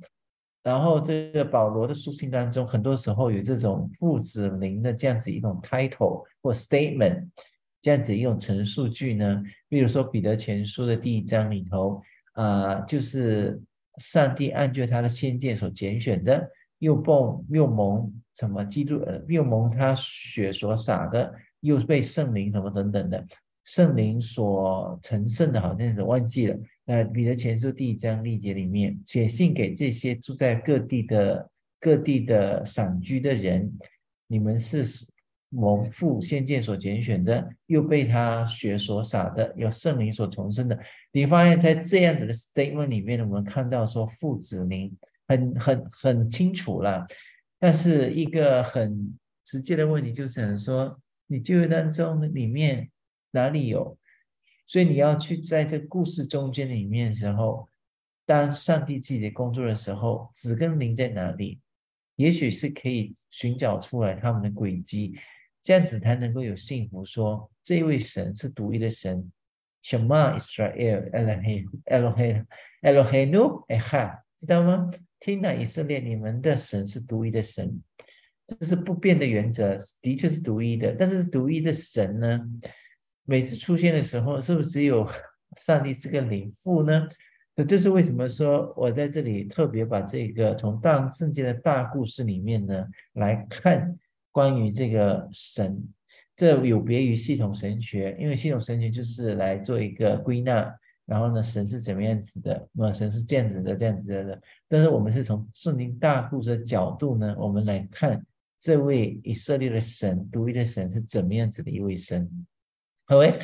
[0.63, 7.27] 然后这个保罗的书信当中，很多时候有这种父子灵的这样子一种 title 或 statement，
[7.81, 9.43] 这样子一种陈述句呢。
[9.67, 13.61] 比如说彼得前书的第一章里头，啊，就是
[13.97, 16.49] 上帝按照他的先见所拣选的，
[16.79, 23.21] 又蒙又蒙什么基督，又蒙他血所洒的，又被圣灵什么等等的，
[23.65, 26.57] 圣灵所成圣的，好像是忘记了。
[26.85, 33.71] 呃彼得前书第一章历节里面写信给这些住在各地的各地的散居的人，
[34.27, 34.83] 你们是
[35.49, 40.77] 蒙父先见所拣选的，又被他血所洒的，有圣灵所重生的。
[41.11, 44.91] 你发现，在这样子的 statement 里面，我们看到说父子灵
[45.27, 47.05] 很很很清楚了，
[47.59, 49.13] 但是一个很
[49.45, 52.89] 直接的问题就是说，你就业当中里面
[53.31, 53.97] 哪里有？
[54.65, 57.69] 所以你要去在这故事中间里面的时候，
[58.25, 61.59] 当上帝自己工作的时候，子跟灵在哪里？
[62.15, 65.15] 也许是可以寻找出来他们的轨迹，
[65.63, 67.03] 这样子才能够有幸福。
[67.03, 69.31] 说这位神是独一的神，
[69.81, 72.45] 什么 Israel Elohim Elohim
[72.81, 74.89] Elohim 哎哈，知道吗？
[75.19, 77.81] 听了以色列，你们的神是独一的神，
[78.45, 80.95] 这是不变的原则，的确是独一的。
[80.97, 82.39] 但是独一的神呢？
[83.25, 85.07] 每次出现的时候，是不是只有
[85.55, 87.07] 上帝是个灵父呢？
[87.55, 92.83] 那这是为什么说我在这里特别把这个从大圣经的大故事里面呢
[93.13, 93.95] 来看
[94.31, 95.87] 关于这个神，
[96.35, 104.41] 这有别于系统神学，因为系统神学就是来做一个归纳，然后呢，神是怎么样子的，那神是这样子的，这样子的。
[104.67, 108.25] 但是我们是从圣经大故事的角度呢，我们来看
[108.59, 112.27] 这位以色列的神，独一的神是怎么样子的一位神。
[113.17, 113.39] 喂，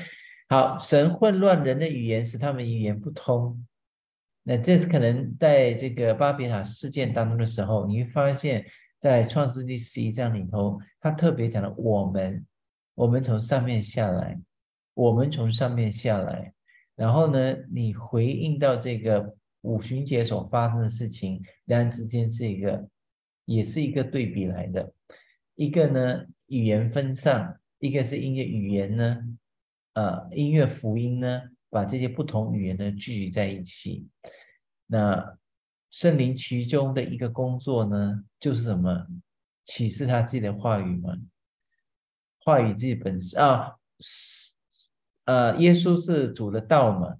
[0.47, 3.65] 好，神混乱人的语言使他们语言不通。
[4.43, 8.65] 那这次可能在这个巴比塔事件当中的时候，你会发现
[8.99, 12.45] 在创世纪十一章里头，他特别讲了我们，
[12.95, 14.39] 我们从上面下来，
[14.95, 16.53] 我们从上面下来。
[16.95, 22.87] 然后呢，你回应到这个五旬节所发生的事情，两人之间是一个，
[23.45, 24.93] 也是一个对比来的。
[25.55, 29.17] 一个呢，语言分散；一个是因为语言呢。
[29.99, 34.07] 呃，音乐福音呢，把这些不同语言呢聚集在一起。
[34.87, 35.37] 那
[35.91, 39.05] 圣灵其中的一个工作呢，就是什么？
[39.65, 41.17] 启示他自己的话语嘛。
[42.39, 44.55] 话语自己本身啊，是
[45.25, 47.17] 呃，耶稣是主的道嘛。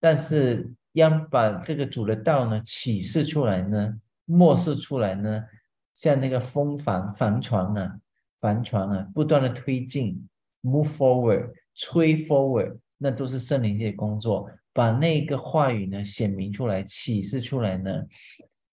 [0.00, 5.44] 但是要把这个主的道呢启示出来呢，漠视出来呢，
[5.92, 8.00] 像那个风帆帆船啊，
[8.40, 10.26] 帆船啊，不断的推进
[10.62, 11.52] ，move forward。
[11.76, 18.02] 吹 forward，那都是圣灵的工作，把那个话语呢显明出来、启示出来呢。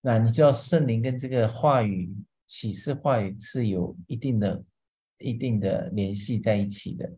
[0.02, 2.14] 那你知道圣灵跟这个话语
[2.48, 4.64] 启示话语是有一定的
[5.20, 7.12] 一定的联系在一起的。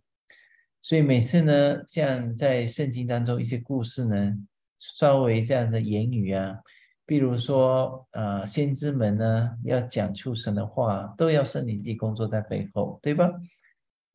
[0.82, 4.38] 所以每次呢，像在圣经当中一些故事呢，
[4.78, 6.60] 稍微这样的言语啊，
[7.08, 13.32] 比如说啊，先知们呢要讲出神的话，都要圣灵的工作在背后，对吧？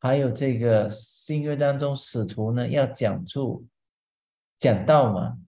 [0.01, 3.65] 还有这个新约当中使徒呢要讲出
[4.59, 5.39] 讲道嘛，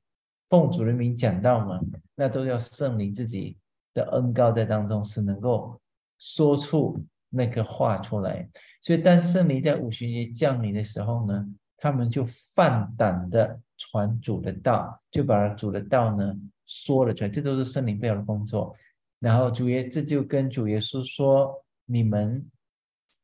[0.48, 1.80] 奉主的名讲道嘛，
[2.14, 3.56] 那都要圣灵自己
[3.94, 5.80] 的恩高在当中，是能够
[6.18, 8.48] 说出那个话出来。
[8.82, 16.34] 所以，当圣灵在五旬节降临的时候呢，他们就放胆的传主的道，就把主的道呢
[16.66, 17.30] 说了出来。
[17.30, 18.74] 这都是圣灵背后的工作。
[19.18, 21.54] 然后主耶这就跟主耶稣说
[21.86, 22.44] ：“你们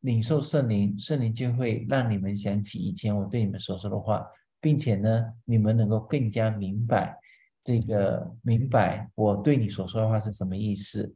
[0.01, 4.27] 领受圣灵，圣灵就会让你们想起以前我对你们所说的话，
[4.61, 7.17] 并且呢，你们能够更加明白
[7.65, 11.15] 这个明白我对你所说的话是什么意思。”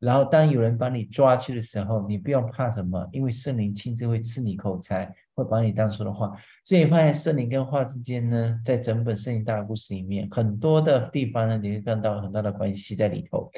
[0.00, 6.30] 然后，当有人把你抓去的时候，你不用怕什么，因为圣灵亲自会赐你口才，会把你当说的话。
[6.62, 13.50] 所以，发现圣灵跟话之间呢，在整本圣经大故事里面，很多的地方呢，你会看到很大的关系在里头。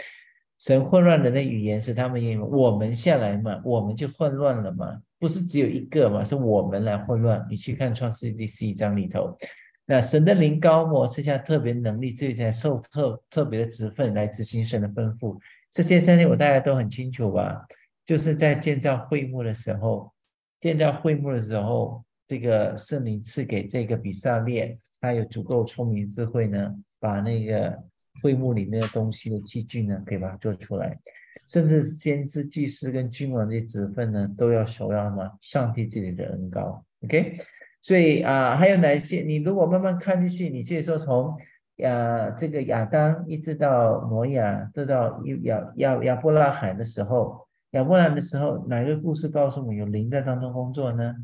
[0.58, 7.46] 神混乱人的语言是他们因为我们下来嘛，我们就混乱了嘛，不是只有一个嘛，是我们来混乱。
[7.50, 9.36] 你去看创世纪第十一章里头，
[9.84, 15.38] 那神的灵高摩赐下特别能力，这才受特特别的职分来执行神的吩咐。
[15.70, 17.66] 这些圣经我大家都很清楚吧？
[18.06, 20.10] 就是在建造会幕的时候，
[20.58, 27.76] 建造会幕的时候，这个圣灵赐给这个比萨列，他有足够聪明智慧呢，把那个
[28.22, 30.98] 会幕里面的东西的器具呢，可以把它做出来。
[31.46, 36.84] 甚至先知、祭司跟君王这些职分呢，都要首要么上帝这里的恩高。
[37.04, 37.36] OK，
[37.80, 39.22] 所以啊，还有哪些？
[39.22, 41.36] 你如果慢慢看进去，你可以说从。
[41.78, 51.14] 呃这个亚当一直到挪亚，直到亚亚亚伯拉罕的时候，亚伯拉罕的时候，哪个故事告诉我们有灵在当中工作呢？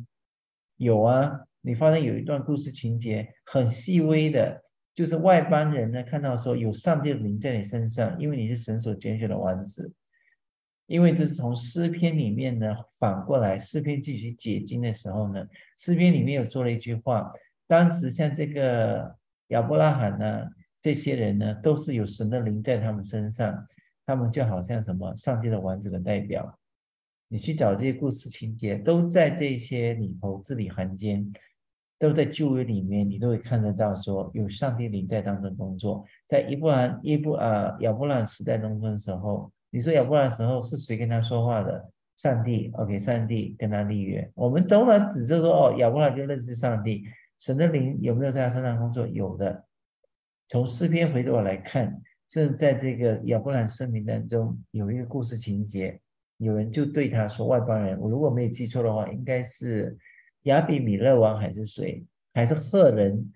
[0.77, 4.61] 有啊，你发现有一段故事情节很细微的，
[4.95, 9.93] 就是外邦人呢看到说有上帝的灵在你身上，因为你是神所拣选的王子。
[10.87, 15.47] 因为这是从诗篇里面呢反过来，诗篇继续解经的时候呢，
[15.79, 17.33] 诗篇里面有说了一句话，
[17.67, 19.17] 当时像这个。
[19.49, 20.49] 亚伯拉罕呢？
[20.81, 23.67] 这些人呢，都是有神的灵在他们身上，
[24.07, 26.59] 他们就好像什么上帝的王子的代表。
[27.29, 31.31] 你去找这些故事情节，都在这些里头字里行间，
[32.03, 36.05] 都在旧约里面，你都会看得到，说有上帝灵在当中工作。
[36.27, 41.89] 在伊布兰、伊布啊亚伯兰时代当中的时候，你说亚伯兰时候是谁跟他说话的？
[42.17, 44.29] 上帝，OK，上帝跟他立约。
[44.35, 47.05] 我们当然指着说，哦，亚伯兰就认识上帝。
[47.39, 49.07] 神的灵有没有在他身上工作？
[49.07, 49.65] 有的。
[50.49, 56.01] 从诗篇回头来看，甚至在这个亚伯兰生命当中，有一个故事情节，
[56.39, 59.97] 有人就对他说：“外邦人，我如果没有记错的话，应该是
[60.43, 62.05] 亚比米勒王还是谁？
[62.35, 63.33] 还是赫人？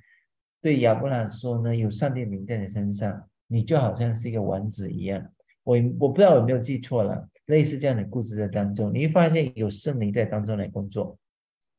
[0.60, 1.74] 对亚伯兰说呢？
[1.74, 5.24] 有上帝名在你身上，你就好像是一个王子一样。
[5.62, 11.16] 我我不知道有没有记错了，类似这样的故事在当中，你会发现有圣灵在当中来工作。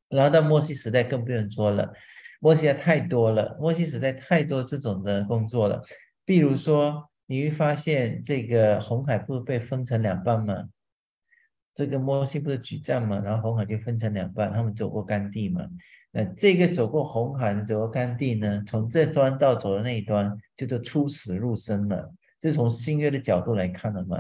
[0.10, 1.92] 然后到摩西时代更不用说了。
[2.40, 5.82] 摩西太多了，摩西时代太多这种的工作了。
[6.24, 10.70] 比如说，你会发现这个红海不是被分成两半吗？
[11.78, 15.62] 这个摩西不是举杖嘛，然后红海就分成两半，他们走过干地嘛。
[16.12, 22.12] 那这个走过红海，走过干地呢，从这端到走的那一端，就做出死入生了。
[22.40, 24.20] 这从新约的角度来看的嘛，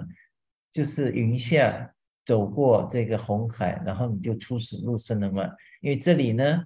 [0.71, 1.91] 就是云下
[2.23, 5.49] 走过这个红海，然后你就出死入生了嘛。
[5.81, 6.63] 因为这里呢，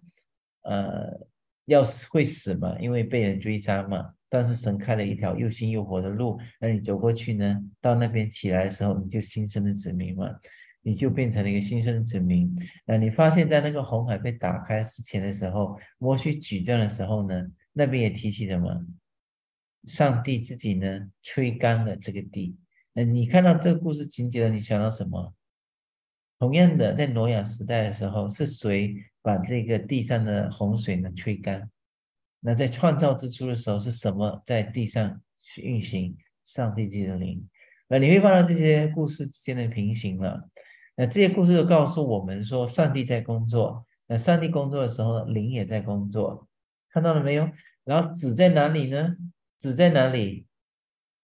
[0.63, 1.31] 呃。
[1.65, 2.75] 要死会死嘛？
[2.79, 4.13] 因为被人追杀嘛。
[4.27, 7.55] 但是神开了一条又新又活的路，那你走过去呢？
[7.79, 10.27] 到那边起来的时候，你就新生的子民嘛，
[10.81, 12.53] 你就变成了一个新生子民。
[12.85, 18.85] 那你发现，在那个红海被打开之前的时候，摩西举杖的时候呢，那边也提起什么？
[19.87, 22.55] 上帝自己呢，吹干了这个地。
[22.93, 25.33] 那你看到这个故事情节了，你想到什么？
[26.39, 28.95] 同样的，在挪亚时代的时候，是谁？
[29.21, 31.69] 把这个地上的洪水呢吹干，
[32.39, 36.17] 那在创造之初的时候是什么在地上去运行？
[36.43, 37.47] 上帝的灵，
[37.87, 40.49] 那你会发现这些故事之间的平行了。
[41.01, 43.83] 那这些故事都告诉我们说，上帝在工作。
[44.05, 46.47] 那上帝工作的时候，灵也在工作，
[46.91, 47.49] 看到了没有？
[47.83, 49.15] 然后子在哪里呢？
[49.57, 50.45] 子在哪里？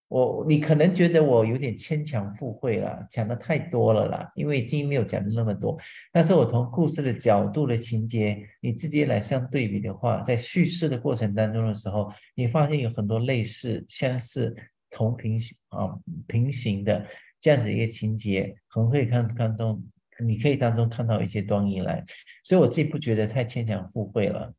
[0.08, 5.78] 我你可能觉得我有点牵强附会了，讲的太多了啦，因为今天没有讲的那么多。
[6.12, 14.56] 但是我从故事的角度的情节，你直接来相对比的话，在叙事的过程当中的时候，你发现有很多类似、相似、
[14.90, 15.94] 同平行啊
[16.26, 17.06] 平行的
[17.40, 19.84] 这样子一个情节，很会看看中
[20.20, 22.04] 你可以当中看到一些端倪来，
[22.44, 24.54] 所以我自己不觉得太牵强附会了。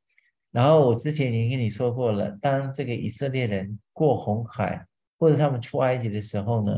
[0.51, 4.87] 然后我之前已经跟你说过了，当这个以色列人过红海
[5.19, 6.73] 或者他们出埃及的时候呢，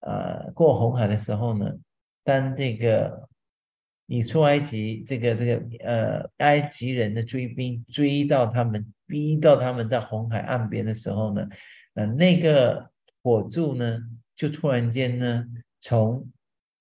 [0.00, 1.70] 呃，过红海的时候呢，
[2.24, 3.28] 当这个
[4.06, 11.46] 你出埃及这个这个呃埃及人的追兵追到他们，逼到他们在红海岸边的时候呢，
[11.94, 12.90] 呃，那个
[13.22, 14.00] 火柱呢，
[14.38, 15.44] 就突然间呢
[15.82, 16.26] 从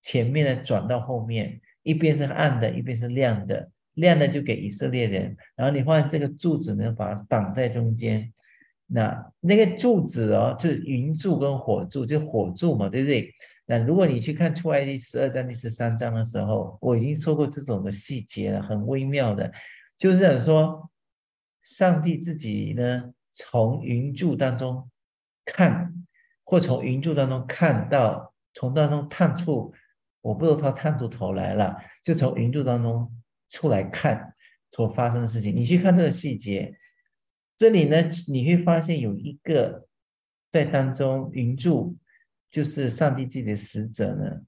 [0.01, 3.69] 前面呢转到后面，一边是暗的，一边是亮的。
[3.95, 8.31] 亮的就给以色列人，然后你发现这个柱子呢，把它挡在中间。
[8.85, 13.33] 那那个柱子哦，就是云柱跟火柱，就火柱嘛，对不对？
[13.65, 19.51] 那如果你去看出来第十二章、第十三章的时候，我已经说过这种的细节了，很微妙的，
[19.97, 20.87] 就是说
[21.63, 24.87] 上帝自己呢，从云柱当中
[25.43, 25.91] 看，
[26.47, 29.73] 或从云柱当中看到，从当中探出。
[30.21, 33.09] 我不知道他探出头来了，就从云柱当中
[33.47, 34.33] 出来看
[34.71, 35.55] 所发生的事情。
[35.55, 36.75] 你去看这个细节，
[37.55, 37.95] 这里呢，
[38.27, 39.87] 你会发现有一个
[40.51, 41.95] 在当中云柱，
[42.51, 44.41] 就是上帝自己的使者呢，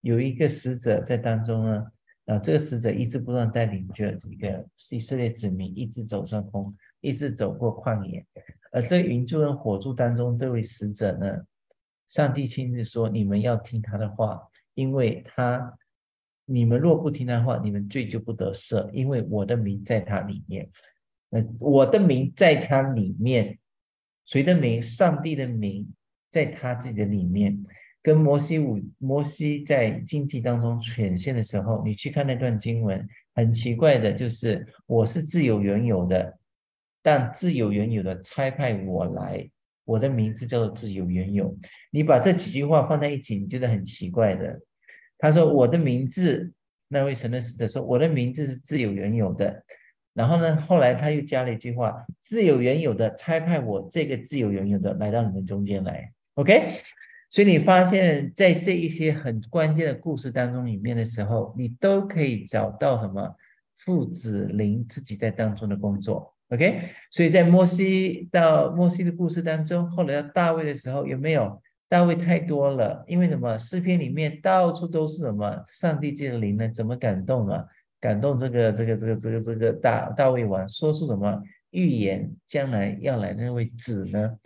[0.00, 1.86] 有一个使者在当中呢，
[2.26, 8.24] 啊，这个使者一直不断带领着这个以色列子民一直走上空，一直走过旷野。
[8.70, 11.44] 而这云柱跟火柱当中这位使者呢，
[12.08, 14.40] 上帝亲自说：“你们要听他的话。”
[14.74, 15.78] 因为他，
[16.46, 18.90] 你们若不听他的话，你们罪就不得赦。
[18.90, 20.66] 因为我的名在他里面，
[21.28, 23.58] 呃，我的名在他里面，
[24.24, 24.80] 谁的名？
[24.80, 25.86] 上帝的名
[26.30, 27.62] 在他自己的里面。
[28.00, 36.38] 跟摩西五，摩西在经济当中显现的时候，你去看那段经文，很奇怪的，就是我是自有原有的，
[37.02, 39.50] 但自有原有的差派我来。
[39.84, 41.54] 我的名字叫做自由原有。
[41.90, 44.60] 你把这几句话放在一起，你觉得很奇怪的。
[45.18, 46.52] 他说：“我的名字，
[46.86, 49.62] 那位神的使者说，我的名字是自由原有的。”
[50.14, 56.12] 然后呢，后来他又加了一句话：“自由原有的差派我这个自由原有的来到你们中间来。
[56.34, 56.80] ”OK，
[57.28, 63.34] 所以你发现，在这一些很关键的故事当中里面的时候，你都可以找到什么
[63.74, 66.31] 父子灵自己在当中的工作。
[66.52, 73.02] OK，所以在摩西到摩西的故事当中，后来到大卫的时候，有没有大卫太多了？
[73.08, 73.56] 因为什么？
[73.56, 75.62] 诗篇里面到处都是什么？
[75.66, 76.68] 上帝借的灵呢？
[76.68, 77.64] 怎么感动啊？
[77.98, 81.40] 感动这个这个这个这个这个大大卫王，说出什么
[81.70, 82.30] 预言？
[82.44, 84.36] 将来要来的那位子呢？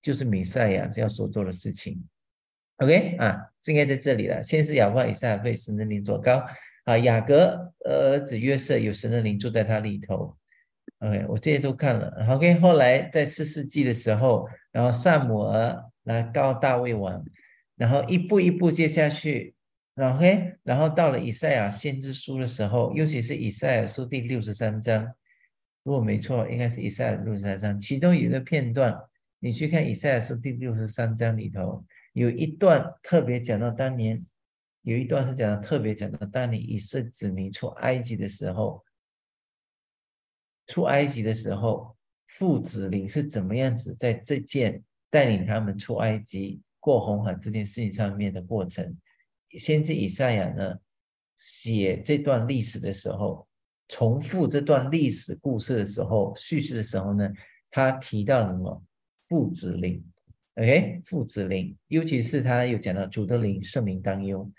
[0.00, 2.02] 就是弥赛亚要所做的事情。
[2.78, 4.42] OK 啊，应该在这里了。
[4.42, 6.42] 先是仰望以赛亚被神的灵所高
[6.84, 10.34] 啊，雅各儿子约瑟有神的灵住在他里头。
[11.02, 12.26] OK，我这些都看了。
[12.30, 17.24] OK，后来在四世纪的时候，然后萨姆尔来告大卫王，
[17.74, 19.56] 然后一步一步接下去。
[19.96, 25.12] OK，然后到了以赛亚先知书的时候，尤其是以赛亚书第六十三章，
[25.82, 27.80] 如果没错，应该是以赛亚六十三章。
[27.80, 28.96] 其中有一个片段，
[29.40, 34.24] 你去看以赛亚书第六十三章里头，有一段特别讲到当年，
[34.82, 38.84] 有一段是讲特别讲到当年以色列子民出埃及的时候。
[40.66, 41.96] 出埃及的时候，
[42.28, 48.96] 父子灵是怎么样子在这件带领他们出埃及过红海这件事情上面的过程？
[49.58, 50.74] 先知以赛亚呢
[51.36, 53.46] 写这段历史的时候，
[53.88, 57.30] 重复这段历史故事的时候，叙事的时候呢，
[57.70, 58.82] 他提到什么
[59.28, 60.02] 父子灵
[60.54, 64.50] ？OK，父子灵，尤其是他有讲到主的灵圣灵当忧，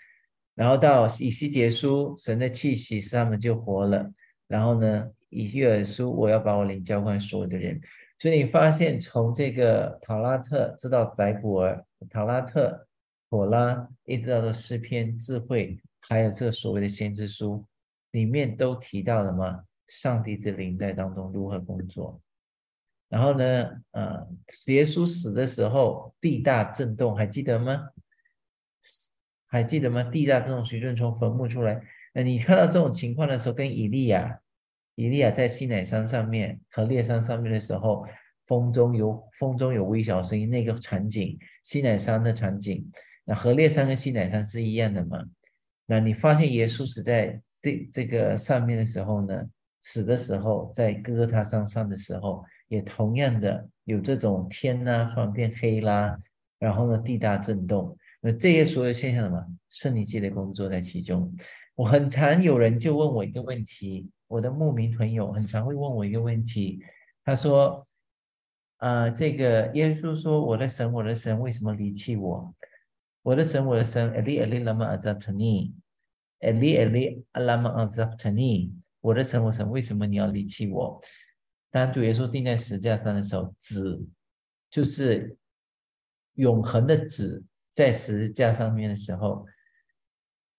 [0.54, 4.12] 然后到以西结书，神的气息使他们就活了，
[4.46, 5.10] 然后呢？
[5.34, 7.80] 以约尔书，我要把我灵交换所有的人。
[8.20, 12.86] 所以你发现，从这个塔拉特直到宰古尔，塔拉特、
[13.28, 17.66] 火拉，一直到的诗篇、智慧，还有这所谓的先知书，
[18.12, 19.64] 里面都提到了吗？
[19.88, 22.20] 上帝在灵在当中如何工作？
[23.08, 24.26] 然后呢，呃，
[24.68, 27.90] 耶稣死的时候，地大震动，还记得吗？
[29.46, 30.04] 还记得吗？
[30.04, 31.82] 地大震动，水润从坟墓出来。
[32.14, 34.40] 那你看到这种情况的时候，跟以利亚。
[34.96, 38.04] 以利亚在西乃山上面和烈山上面的时候，
[38.46, 42.88] 风中有风中有微小声音，那个场景，西乃山的场景，
[43.24, 45.18] 那和烈山跟西乃山是一样的嘛？
[45.86, 49.42] 那你发现耶稣死在这这个上面的时候呢？
[49.86, 56.18] 死的时候在哥哥他山上的时候，也同样的有这种天呐突然变黑啦，
[56.58, 59.44] 然后呢地大震动，那这些所有现象什么？
[59.68, 61.30] 圣灵界的工作在其中。
[61.74, 64.08] 我很常有人就问我一个问题。
[64.34, 66.82] 我的牧民朋友很常会问我一个问题，
[67.24, 67.86] 他说
[68.78, 72.52] ：“啊，这个耶稣说，我的神，我的神，为什么离弃我？
[73.22, 75.72] 我的神，我的神，阿利阿利拉玛阿扎特尼
[76.40, 81.00] ，，eli eli alama a z a t n i 我的神，我神，为什么你要离弃我？
[81.70, 84.04] 当主耶稣钉在十字架上的时候，子
[84.68, 85.36] 就是
[86.34, 89.46] 永恒的子，在十字架上面的时候，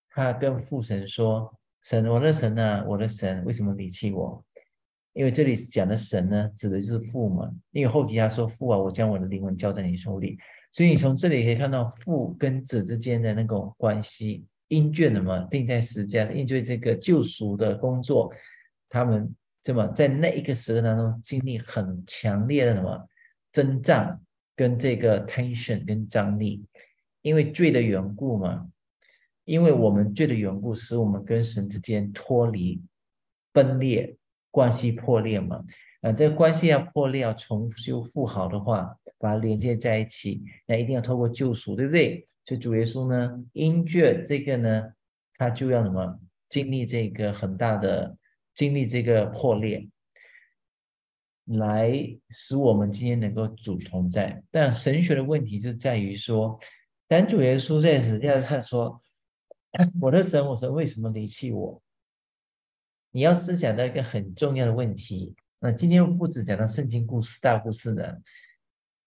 [0.08, 1.54] 他跟父神说
[1.88, 4.44] ：“神，我的神啊，我的神，为什么离弃我？”
[5.14, 7.48] 因为这里讲的神呢，指的就是父嘛。
[7.70, 10.36] 因为后期他说：“父啊，我将我的灵魂交在你手里。”
[10.72, 14.44] 所以你从这里可以看到父跟子之间的那种关系。
[14.66, 18.32] 因卷的嘛，定在十字架，因为这个救赎的工作，
[18.88, 19.32] 他们
[19.62, 23.08] 这么在那一个时刻当中经历很强烈的什么
[23.52, 24.20] 征战
[24.56, 26.66] 跟这个 tension 跟张力，
[27.22, 28.66] 因为罪的缘故嘛，
[29.46, 32.82] 因为我们罪的缘故，使我们跟神之间脱离、
[33.54, 34.14] 分裂。
[34.48, 35.62] 关系破裂嘛，
[36.00, 42.24] 啊，这个关系要破裂，要重修复好的话，把它连接在一起，那一定要透过救赎，对不对？
[42.46, 44.94] 所以主耶稣呢，因着这个呢，
[45.36, 46.18] 他就要什么
[46.48, 48.16] 经历这个很大的
[48.54, 49.86] 经历这个破裂，
[51.44, 51.92] 来
[52.30, 54.42] 使我们今天能够主同在。
[54.50, 56.58] 但神学的问题就在于说，
[57.06, 59.02] 当主耶稣在十字架上说
[60.00, 61.82] ：“我的神，我神为什么离弃我？”
[63.12, 65.34] 你要思想到一个很重要的问题。
[65.58, 68.20] 那今天不止讲到圣经故事、大故事的，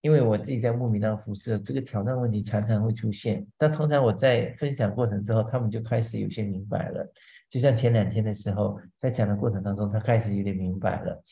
[0.01, 3.45] 因为我自己在牧民当服侍，这个挑战问题常常会出现。
[3.57, 7.07] 但通常我在分享过程之后，他们就开始有些明白了。
[7.49, 11.23] 就像前两天的时候，在讲的过程当中，他开始有点明白了。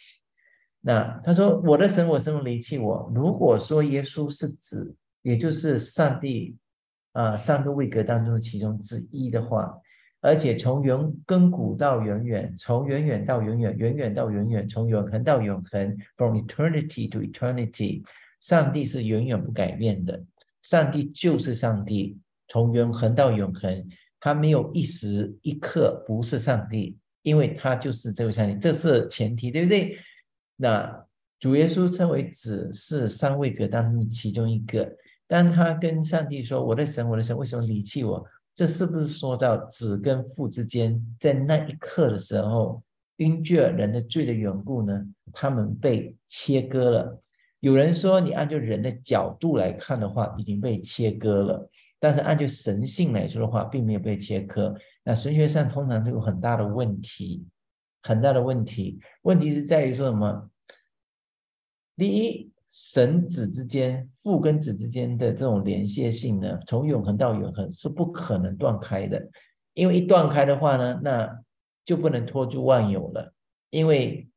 [0.81, 6.55] 那他说：“我的神，我什么离弃我？”如果说耶稣是指，也就是上帝
[7.17, 9.73] 啊，三个位格当中的其中之一的话。
[10.19, 18.03] 而且从远根古到远远，从远远到远远，远远到远远，从永恒到永恒，from eternity to eternity，
[18.41, 20.23] 上帝是永远不改变的，
[20.61, 23.87] 上帝就是上帝，从永恒到永恒，
[24.19, 29.97] 他没有一时一刻不是上帝，因为他就是这位上帝，这是前提，对不对？
[30.55, 31.05] 那
[31.39, 34.91] 主耶稣称为子，是三位格当中其中一个，
[35.27, 38.25] 当他跟上帝说：“我的神，我的神，为什么离弃我？”
[38.55, 42.81] 这是不是说到子跟父之间，在那一刻的时候，
[43.17, 47.21] 因着人的罪的缘故呢，他们被切割了。
[47.59, 51.69] 有人说，你按照人的角度来看的话，已经被切割了；
[51.99, 54.73] 但是按照神性来说的话，并没有被切割。
[55.03, 57.45] 那神学上通常都有很大的问题，
[58.01, 58.99] 很大的问题。
[59.21, 60.49] 问题是在于说什么？
[61.95, 62.51] 第一。
[62.69, 69.25] 神子之间，父跟子之间的这种连接性呢，从永恒到永恒是不可能断开的，
[69.73, 71.39] 因为一断开的话呢，那
[71.85, 73.33] 就不能托住万有了。
[73.69, 74.27] 因为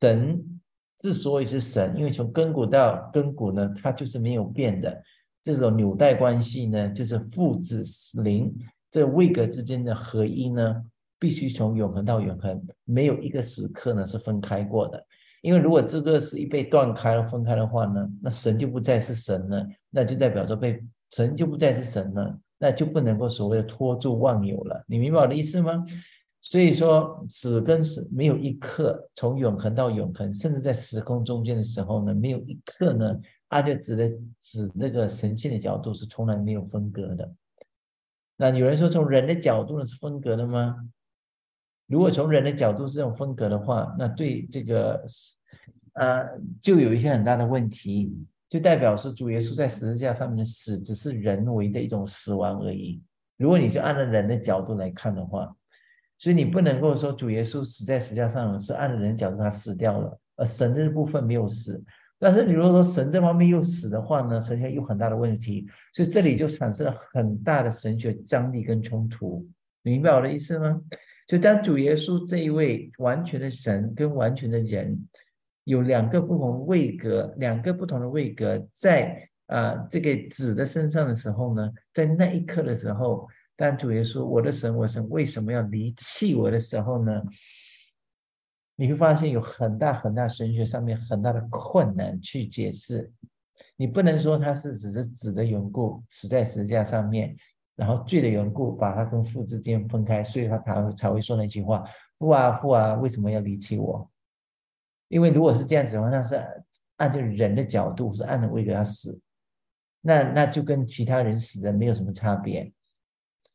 [0.00, 0.60] 神
[0.98, 5.02] 之所以是神，因为从根骨到根骨呢，它就是没有变的。
[5.42, 7.82] 这种纽带关系呢，就是父子
[8.22, 8.54] 灵
[8.90, 10.84] 这位格之间的合一呢，
[11.18, 15.02] 必须从永恒到永恒，没有一个时刻呢是分开过的。
[15.40, 24.84] 因为如果这个是一被断开了、分开的话呢，那神就不再是神了，那就代表着被神就不再是神了，那就不能够所谓的托住万有了。
[24.86, 25.84] 你明白我的意思吗？
[26.42, 33.14] 所以说，子跟死没有一刻从永恒到永恒，甚至在时空中间的时候呢，没有一刻呢，
[33.48, 34.08] 阿就指的
[34.40, 37.30] 指这个神性的角度是从来没有分割的。
[38.36, 40.76] 那有人说从人的角度呢是分隔的吗？
[41.90, 45.04] 如果从人的角度是这种风格的话，那对这个，
[45.94, 46.24] 呃，
[46.62, 48.16] 就有一些很大的问题，
[48.48, 53.02] 就代表是主耶稣在十字架上面的死只是人为的一种死亡而已。
[53.36, 55.52] 如果你就按照人的角度来看的话，
[56.16, 61.82] 所以你不能够说主耶稣死在十字架上是按照人的角度他死掉了，而神这部分没有死。
[62.20, 69.44] 但是你如果说神这方面又死的话呢，神学有很大的问题，所以这里就产生了很大的神学张力跟冲突。
[69.82, 70.80] 你明白我的意思吗？
[71.30, 74.98] 就当主耶稣这一位完全的神跟完全的人，
[75.62, 87.22] 有两个不同位格，两个不同的位格，在啊这个子的身上的时候呢，在那一刻的时候，当主耶稣我的神，我神为什么要离弃我的时候呢？
[88.74, 93.08] 你会发现有很大很大神学上面很大的困难去解释，
[93.76, 97.36] 你不能说他是只是子的缘故死在十字架上面。
[97.80, 101.82] 然后罪的缘故，把他跟父之间分开，所以他才会才会说那句话
[102.20, 104.06] ：“父啊，父啊，为什么要离弃我？”
[105.08, 106.38] 因为如果是这样子的话，那是
[106.96, 109.18] 按照人的角度，是按着为了要死，
[110.02, 112.70] 那那就跟其他人死的没有什么差别，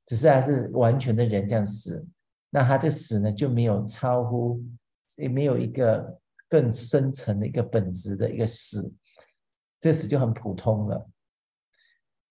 [0.08, 2.04] 只是还是完全的人这样死，
[2.50, 4.60] 那他的死呢就没有超乎，
[5.18, 6.20] 也没有一个
[6.50, 8.92] 更深层的一个本质的一个死，
[9.80, 11.08] 这死就很普通了。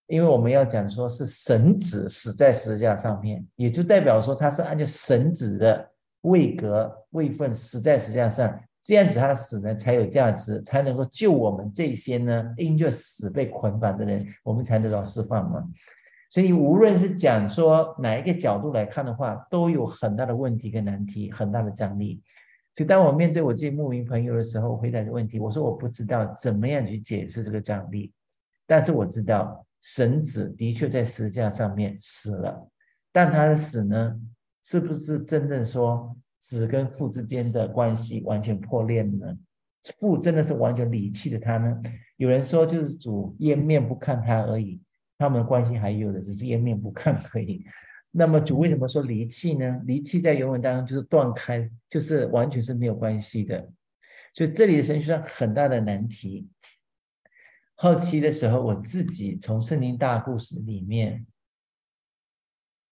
[0.07, 5.89] 因为我们要讲说是神子死在十字架上面，也就代表说他是按照神子的
[6.21, 15.63] 位格位份死在十字架上，这样子他死呢才有价值，才能够救我们这些呢因着死被捆绑的人，我们才得到释放嘛。
[16.29, 22.21] 所以无论是讲说哪一个角度来看的话，都有很大的问题跟难题，很大的张力。
[22.75, 28.13] 所以当我面对我这些牧民朋友的时候，回答的问题，我说我不知道怎么样去解释这个张力，
[28.67, 29.65] 但是我知道。
[29.85, 32.71] 神子的确在十架上面死了，
[33.11, 34.19] 但他的死呢，
[34.63, 39.37] 是不是真正说子跟父之间的关系完全破裂呢？
[39.99, 41.79] 父真的是完全离弃了他呢？
[42.17, 44.81] 有人说就是主掩面不看他而已，
[45.19, 47.63] 他们的关系还有的，只是掩面不看而已。
[48.09, 49.81] 那么主为什么说离弃呢？
[49.85, 53.69] 离弃在原文当中就是断开，就是完全是没有关系的。
[54.33, 56.49] 所以这里的神学上很大的难题。
[57.77, 61.25] 后期的时候，我自己从圣经大故事里面，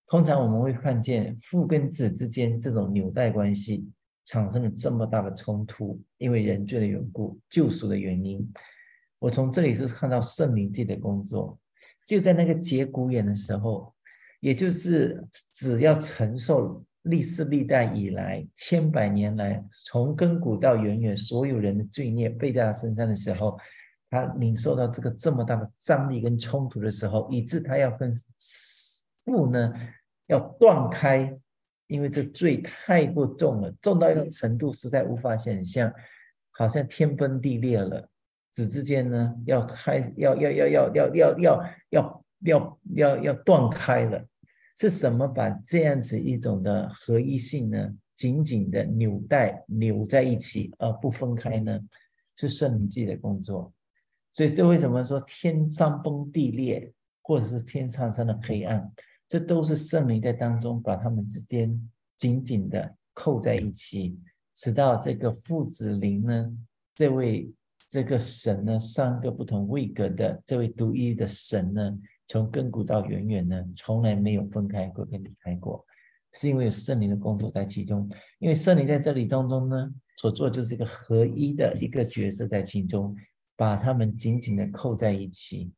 [0.08, 3.90] 通常我们会看见父跟子之间这种纽带关系
[4.26, 8.46] 产生了这么大的冲突，因为人罪的缘故、救赎的原因。
[9.20, 11.58] 我从这里是看到圣灵界的工作，
[12.06, 13.96] 就在那个节骨眼的时候，
[14.42, 23.58] 也就是只要承受历世历代以来千百年来从根古到远远所有人的罪孽背在他身上的时候。
[24.14, 28.14] 他领受到这个这么大的张力跟冲突的时候，以致他要跟
[29.26, 29.74] 父呢
[30.28, 31.36] 要断开，
[31.88, 35.92] 因为这罪太过重了，重到一种程度实在无法想象，
[36.52, 38.08] 好像天崩地裂了。
[38.52, 44.24] 子之间呢要开，要要要要要要要要要要要断开了，
[44.78, 51.80] 是什么把这样子一种的合一性呢紧紧的纽带扭在一起而不分开呢？
[52.36, 53.74] 是圣灵记的工作。
[54.34, 58.92] 所以，这为什么说天上崩地裂，或者是天上升的黑暗，
[59.28, 61.80] 这都是圣灵在当中把他们之间
[62.18, 64.20] 紧紧的扣在一起，
[64.56, 66.52] 直到这个父子灵呢，
[66.96, 67.54] 这位
[67.88, 71.96] 这个神呢，三个不同位格的这位独一的神呢，
[72.28, 75.86] 从亘古到远远呢，从来没有分开过跟离开过，
[76.32, 78.10] 是因为有圣灵的工作在其中，
[78.40, 83.16] 因为圣灵在这里当中呢，所做就是一个合一的一个角色在其中。
[83.56, 85.72] 把他们紧紧的扣在一起，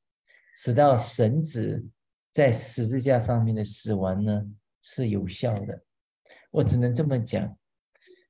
[0.56, 1.86] 使到绳子
[2.32, 4.46] 在十字架上面的死亡呢
[4.82, 5.84] 是有效的。
[6.52, 7.58] 我只能这么讲。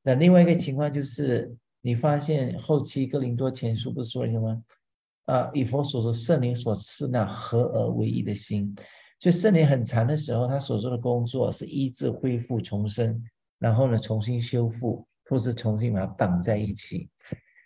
[0.01, 4.63] 那另外一个情况就是，你发现后期哥林多前书不是说了什么？
[5.25, 8.75] 啊，以佛所说，圣灵所赐那合而为一的心。
[9.19, 13.23] 就圣灵很长的时候，他所做的工作是医治、恢复、重生，
[13.57, 17.09] 然后呢重新修复，或是重新把它绑在一起。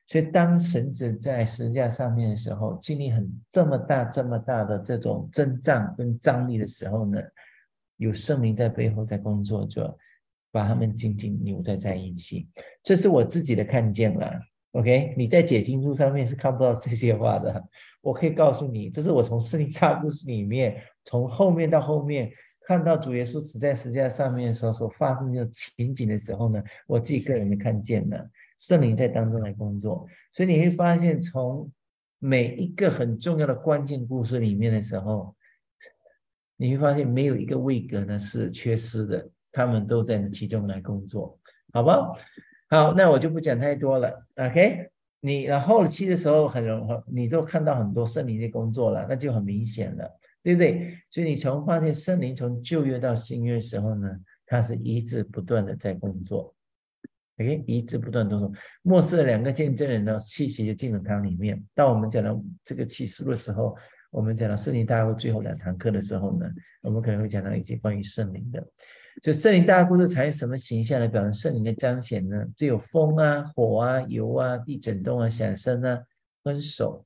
[0.09, 7.21] 所以，当神子在十字架上面的时候，经历很这么大、这么大的这种征战跟张力的时候呢，
[7.97, 9.95] 有圣灵在背后在工作，着，
[10.51, 12.49] 把他们紧紧扭在在一起。
[12.81, 14.31] 这是我自己的看见了。
[14.71, 17.63] OK，你在解经书上面是看不到这些话的。
[18.01, 22.31] 我可以告诉你，这是我从圣经大故事里面，从后面到后面
[22.65, 28.27] 看到主耶稣死在十字架上面的时候所发生的情景的时候呢，我自己个人的看见了。
[28.59, 31.71] 圣灵在当中来工作，所以你会发现，从
[32.19, 35.33] 每一个很重要的关键故事里面的时候，
[36.57, 41.39] 你会发现没有一个位格呢是缺失的，他们都在其中来工作，
[41.71, 42.11] 好吧？
[42.69, 44.27] 好，那我就不讲太多了。
[44.35, 44.89] OK，
[45.21, 50.97] 你然后期的时候很容易，你都看到很多圣灵的工作了，那就很明显了，对不对？
[51.09, 56.53] 所以你从发现圣灵从旧约到新约的时候呢，它是一直不断的在工作。
[57.39, 61.61] 哎，一直不断动作，末世的两个见证人呢，气息就进入他里面。
[61.73, 63.75] 当我们讲到这个气书的时候，
[64.11, 66.45] 我们讲到圣灵大会最后两堂课的时候呢，
[66.81, 68.65] 我们可能会讲到一些关于圣灵的。
[69.21, 72.45] 就圣灵大故事采用什么形象来表现圣灵的彰显呢？
[72.55, 76.01] 就有风啊、火啊、油啊、地震动啊、响声啊、
[76.43, 77.05] 分手，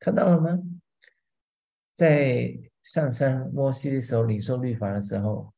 [0.00, 0.58] 看到了吗？
[1.94, 5.52] 在上山摩西的时候领受律法的时候，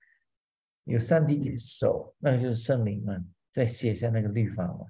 [0.85, 3.17] 有上帝的手，那个就是圣灵嘛。
[3.51, 4.87] 再写下那个律法嘛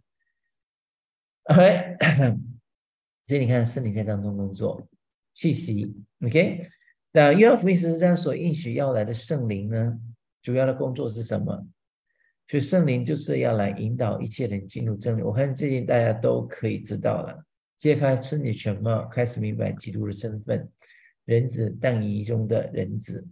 [1.44, 1.96] ，OK，
[3.26, 4.86] 所以你看圣灵在当中工作，
[5.32, 5.94] 气息
[6.24, 6.68] ，OK，
[7.12, 9.98] 那约翰福音十四章所应许要来的圣灵呢，
[10.42, 11.66] 主要的工作是什么？
[12.48, 15.22] 所以圣灵就是要来引导一切人进入真理。
[15.22, 17.44] 我看最近大家都可以知道了，
[17.76, 20.68] 揭开真理全貌，开始明白基督的身份，
[21.24, 23.26] 人子但以中的人子，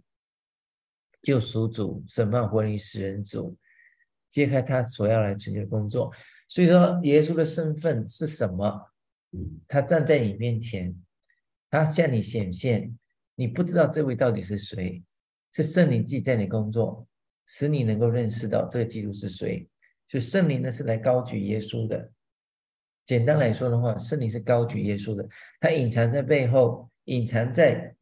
[1.21, 3.57] 救赎主，审判活灵使人主。
[4.29, 6.11] 揭开他所要来成就的工作，
[6.47, 8.91] 所以说耶稣的身份是什么？
[9.67, 10.95] 他站在你面前，
[11.69, 12.97] 他向你显现，
[13.35, 15.03] 你不知道这位到底是谁，
[15.53, 17.07] 是圣灵记在你工作，
[17.45, 19.67] 使你能够认识到这个基督是谁。
[20.07, 22.11] 就圣灵呢是来高举耶稣的。
[23.05, 25.27] 简单来说的话，圣灵是高举耶稣的，
[25.59, 27.95] 他隐藏在背后，隐藏在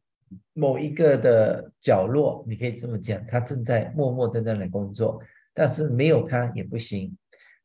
[0.52, 5.22] 某一个的角落，你可以这么讲，他正在默默在那里工作，
[5.58, 7.12] 但是没有他也不行。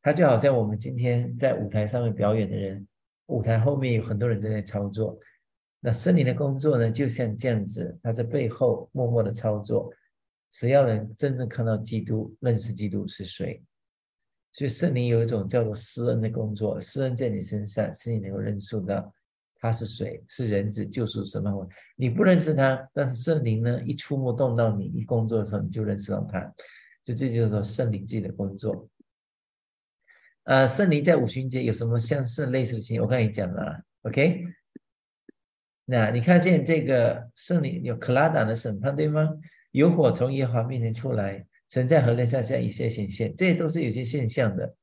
[0.02, 2.84] 他就好像我们今天在舞台上面表演的人，
[3.26, 5.16] 舞台后面有很多人在操作。
[5.78, 9.88] 那圣灵的工作呢，就像这样子，他在背后默默的操作，
[10.50, 13.62] 只要能真正看到基督，认识基督是谁。
[14.52, 19.14] 所以圣灵有一种叫做施恩的工作，施恩在你身上，使你能够认识到
[19.60, 21.66] 他是谁，是人子救赎什么？
[21.96, 26.54] 你不认识他，但是圣灵呢，一触摸动到你，一工作的时候，你就认识到他。
[27.04, 28.88] 就这就是说圣灵自己的工作。
[30.44, 33.00] 呃，圣灵在五旬节有什么相似类似的情？
[33.00, 34.44] 我刚才讲了，OK？
[35.84, 39.28] 那你看见这个圣灵有克拉党的审判，对吗？
[39.72, 44.74] 有火从耶和华面前出来，神在河内下下一些显现，这些都是有些现象的。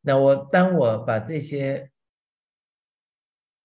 [0.00, 1.90] 那我当我把这些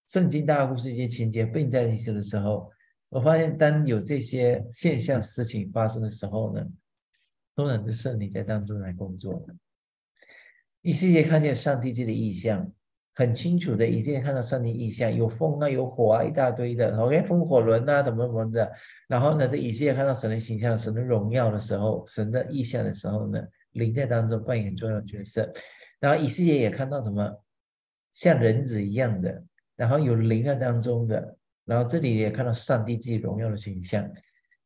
[0.06, 2.70] 圣经大故事一些情节并在一起的时候，
[3.08, 6.62] 我发现当有这些现象事情发生的时候呢，
[7.54, 9.54] 通常是圣灵在当中来工作的。
[10.82, 12.70] 以色列看见上帝这的意象，
[13.14, 18.70] 很清楚的，以色列看到上帝意象，有风啊，有火啊，一大堆的，OK，风火轮啊，怎么怎么的。
[19.08, 23.42] 然后呢，在以色列看到神的形象、神的荣耀的时候，神的意象的时候呢，
[23.72, 25.50] 灵在当中扮演重要的角色。
[26.00, 27.42] 然后以色列也看到什么，
[28.12, 29.42] 像人子一样的，
[29.76, 31.36] 然后有灵在当中的。
[31.64, 34.06] 然后这里也看到上帝自己荣耀的形象。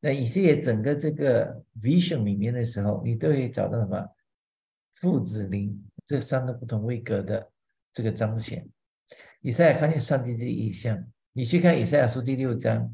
[0.01, 4.09] 那以色列整个这个 vision 里面的时候，你都可以找到什么
[4.95, 5.83] 父子灵。
[6.07, 7.51] 这三个不同位格的
[7.93, 8.67] 这个彰显，
[9.43, 11.05] 以赛亚看见上帝这意象。
[11.35, 12.91] 你去看以赛亚书第六章，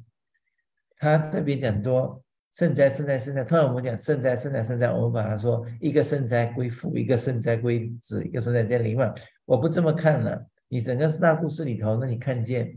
[0.99, 3.45] 他特别讲多圣哉圣哉圣哉。
[3.45, 9.15] 通常我们讲圣哉圣哉圣哉，我们把它说一个圣哉归父，一个圣哉归子，一个圣哉在灵嘛。
[9.45, 10.45] 我不这么看了。
[10.67, 12.77] 你整个四大故事里头，那你看见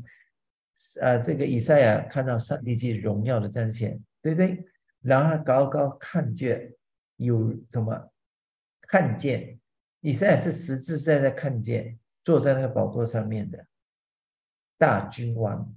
[1.02, 4.66] 啊，这个以赛亚看到上帝及荣耀的彰显，对不对？
[5.02, 6.74] 然后高高看见
[7.16, 8.12] 有什么
[8.82, 9.60] 看见？
[10.02, 13.68] 以赛亚是实实在在看见坐在那个宝座上面的
[14.78, 15.76] 大君王，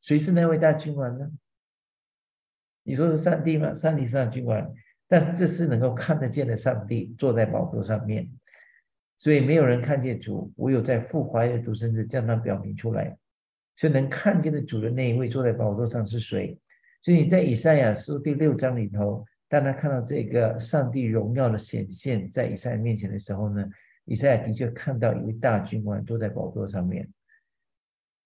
[0.00, 1.30] 谁是那位大君王呢？
[2.84, 3.74] 你说是上帝吗？
[3.74, 4.74] 上帝是大君王，
[5.06, 8.30] 但是这是能够看得见的上帝坐在宝座上面，
[9.16, 13.18] 所以没有人看见主，唯有在父怀的独生子将他表明出来，
[13.76, 16.58] 所以能看见的主的那一位坐在宝座上是谁？
[17.02, 19.24] 所以你在以赛亚书第六章里头。
[19.50, 23.66] 当他看到这个上帝荣耀的显现在以赛亚面前的时候呢，
[24.04, 27.08] 以赛亚的确看到一位大君王坐在宝座上面。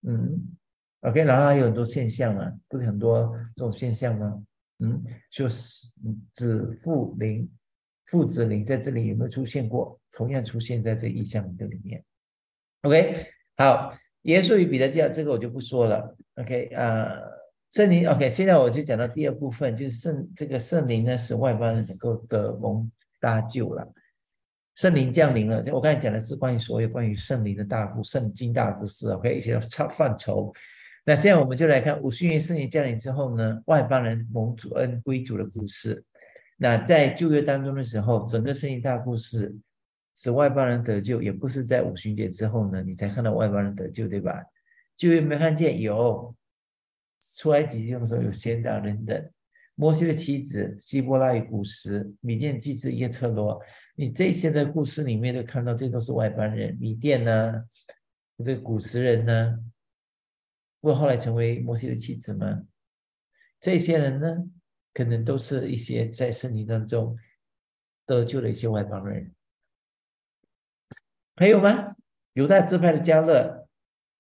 [0.04, 0.56] 嗯
[1.02, 4.44] ，OK，然后还有很多现象啊，不是很多这种现象吗？
[4.80, 5.00] 嗯，
[5.30, 5.94] 就是
[6.34, 7.48] 子父灵、
[8.06, 9.96] 父子灵在这里有没有出现过？
[10.10, 12.02] 同样出现在这意象的里面。
[12.80, 13.14] OK，
[13.56, 16.16] 好，耶稣与彼得讲这个我就不说了。
[16.34, 17.14] OK，啊。
[17.72, 23.90] 圣灵，OK，现在我就讲到第二部分，就是圣这个圣灵呢，使外邦人能够得蒙搭救了。
[24.74, 30.52] 圣灵降临了，我刚才讲的是关于所有关于圣灵的大故圣经大故事，OK，一些超范畴。
[31.06, 36.04] 那现在我们就来看五旬节圣灵降临之后呢，外邦人蒙主恩归主的故事。
[36.58, 39.56] 那在旧约当中的时候，整个圣经大故事
[40.14, 44.44] 使外邦人得救，也不是在五旬节之后呢，你才看到外邦人得救，对吧？
[44.94, 46.34] 旧约没看见有。
[47.38, 49.30] 出埃及用的时候有先达人等，
[49.76, 53.60] 摩西的妻子希伯来语古时，米甸祭司耶特罗，
[53.94, 57.64] 你这些的故事里面都看到，这都是外邦人，米甸呢，
[58.44, 59.58] 这个古时人呢，
[60.80, 62.64] 不后来成为摩西的妻子吗？
[63.60, 64.36] 这些人呢，
[64.92, 67.16] 可能都是一些在圣经当中
[68.04, 69.32] 得救的一些外邦人，
[71.36, 71.94] 还有吗？
[72.32, 73.61] 犹太支派的加勒。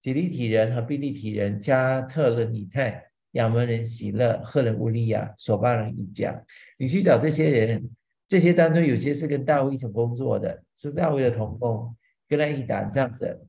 [0.02, 6.44] 吉利体人和比利体人加特勒尼泰亚门人喜乐赫人乌利亚索巴人一家，
[6.76, 7.88] 你去找这些人，
[8.26, 11.96] 这些当中有些是跟大卫一起工作的，是大卫的同工，
[12.28, 13.46] 跟他一起打仗的。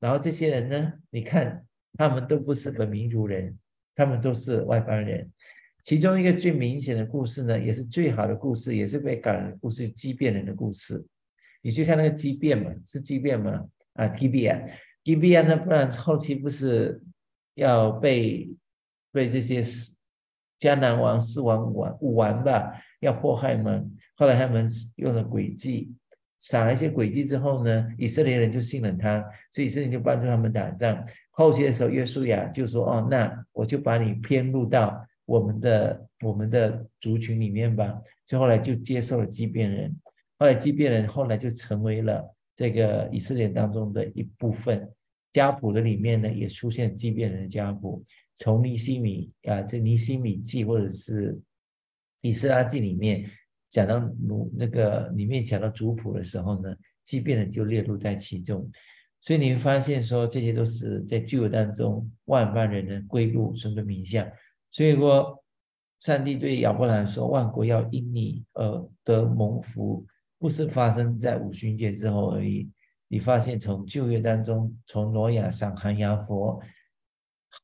[0.00, 1.66] 然后这些人呢，你看
[1.98, 3.58] 他们都不是本民族人，
[3.94, 5.30] 他们都是外邦人。
[5.84, 11.04] 其中一个最明显的故事呢，也是最好的故事，也是被感人的故事——畸变人的故事。
[11.60, 12.72] 你去看那个畸变嘛？
[12.86, 13.68] 是畸变吗？
[13.92, 14.66] 啊，畸变。
[14.66, 14.72] 基
[15.04, 15.56] 比亚呢？
[15.56, 17.02] 不然后期不是
[17.54, 18.48] 要被
[19.10, 19.62] 被这些
[20.58, 23.82] 迦南王四王五王五王吧，要祸害吗？
[24.14, 25.92] 后来他们用了诡计，
[26.38, 31.04] 撒了一些诡计之后呢，以色列人就信任他，所以以色列就帮助他们打仗。
[31.30, 39.96] 后期的时候，约书亚就说：“哦，那我就把你编入到我们的我们的族群里面吧。”所以后来就接受了畸变人。
[40.38, 42.22] 后来畸变人后来就成为了
[42.54, 44.88] 这个以色列当中的一部分。
[45.32, 48.04] 家谱的里面呢，也出现畸变人的家谱。
[48.34, 51.40] 从尼西米啊，这尼西米记或者是
[52.20, 53.24] 以斯拉记里面
[53.70, 56.76] 讲到奴那个里面讲到族谱的时候呢，
[57.06, 58.70] 畸变人就列入在其中。
[59.22, 64.30] 所以你会发现说，这些都是在旧约当中万般人的归入神的名下。
[64.70, 65.42] 所以说，
[66.00, 70.04] 上帝对亚伯兰说：“万国要因你而得蒙福。”
[70.42, 72.68] 不是发生在五旬节之后而已。
[73.06, 76.60] 你发现从旧约当中，从挪亚赏寒雅佛，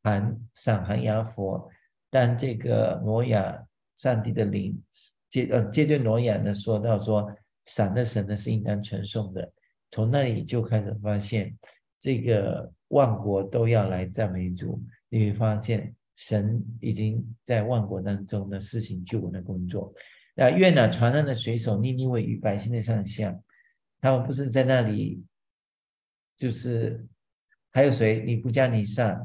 [0.05, 1.69] 寒赏寒雅佛，
[2.09, 3.67] 当这个挪亚
[3.97, 4.81] 上帝的灵
[5.29, 7.29] 接呃接对挪亚呢，说到说
[7.65, 9.53] 闪的神呢是应当传颂的。
[9.91, 11.53] 从那里就开始发现，
[11.99, 14.81] 这个万国都要来赞美主。
[15.09, 19.93] 你会发现，神已经在万国当中呢施行救恩的工作。
[20.39, 23.37] 那越南传难的水手尼尼微与百姓的上下，
[24.01, 25.25] 他们不是在那里。
[26.37, 27.05] 就是
[27.73, 28.23] 还有谁？
[28.25, 29.21] 尼布加尼撒，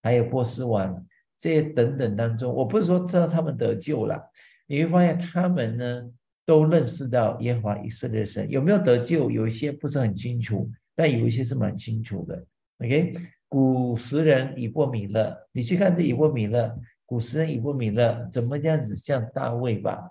[0.00, 1.04] 还有波斯王
[1.36, 4.30] 这些等等当中，我不是说知道他们得救了，
[4.68, 6.08] 你会发现他们呢
[6.46, 12.46] 都认识到耶和华以色列神有没有得救，有一些不是很清楚，但有一些是蛮清楚的。
[12.78, 13.12] OK，
[13.48, 20.08] 古时人以波米勒，你去看这以波米勒，古时人以波米勒怎么这样子像大卫吧，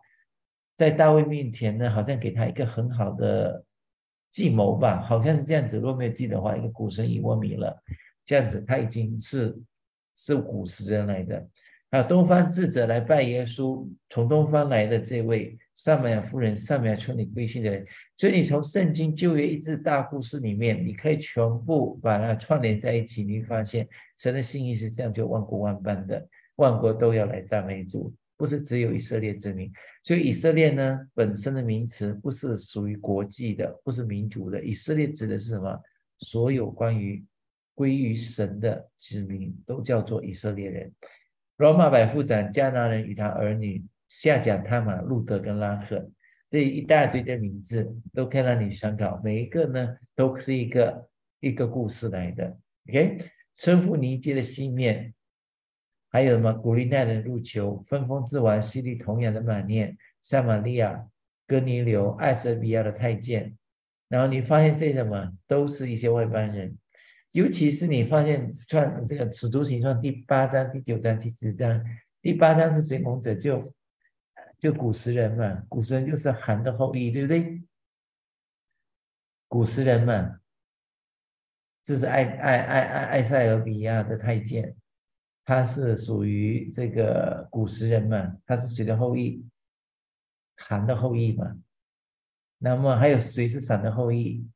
[0.76, 3.64] 在大卫面前呢，好像给他一个很好的。
[4.32, 5.76] 计谋吧，好像是这样子。
[5.76, 7.78] 如果没有记的话，一个古神以沃米了，
[8.24, 9.54] 这样子他已经是
[10.16, 11.46] 是古时人来的。
[11.90, 17.86] 还有东方智者来拜耶稣，从东方来的这位撒玛亚夫人，撒玛亚村里归信的人。
[18.16, 23.86] 所以你从圣经旧约一字大故事里面，你可以全部把它串联在一起，你会发现
[24.18, 28.14] 神的心意是这样，就万国万般的，万国都要来赞美主。
[28.42, 29.72] 不是只有以色列之名，
[30.02, 34.64] 所以以色列呢本身的名词不是属于国际的，不是民族的。
[34.64, 35.80] 以色列指的是什么？
[36.18, 37.24] 所有关于
[37.76, 40.92] 归于神的子民都叫做以色列人。
[41.58, 46.10] 罗马百夫长加拿人与他儿女下讲他玛路德跟拉赫
[46.50, 51.08] 这一大堆的名字都可以让你参考，每一个呢都是一个
[51.42, 52.58] 一个故事来的。
[52.90, 53.20] OK，
[53.54, 55.14] 称呼尼基的西面。
[56.12, 56.52] 还有什么？
[56.52, 61.08] 古利奈人入球，分封之王西利同样的满念，撒玛利亚、
[61.48, 63.58] 哥尼流、艾瑟比亚的太监。
[64.10, 65.32] 然后你发现这什么？
[65.48, 66.78] 都是一些外邦人。
[67.32, 71.82] 尤其是你发现创这个使徒行传第八章、第九章、第十章。
[72.22, 73.74] 第八章是随蒙者救，
[74.60, 77.64] 就古时人嘛，古时人就是韩的后裔，对不对？
[79.48, 80.40] 古时人嘛，
[81.82, 84.76] 就是埃埃埃埃埃塞俄比亚的太监。
[85.44, 88.38] 他是属于这个古时人嘛？
[88.46, 89.44] 他是谁的后裔？
[90.58, 91.56] 韩的后裔嘛？
[92.60, 94.48] 那么还有谁是闪的后裔？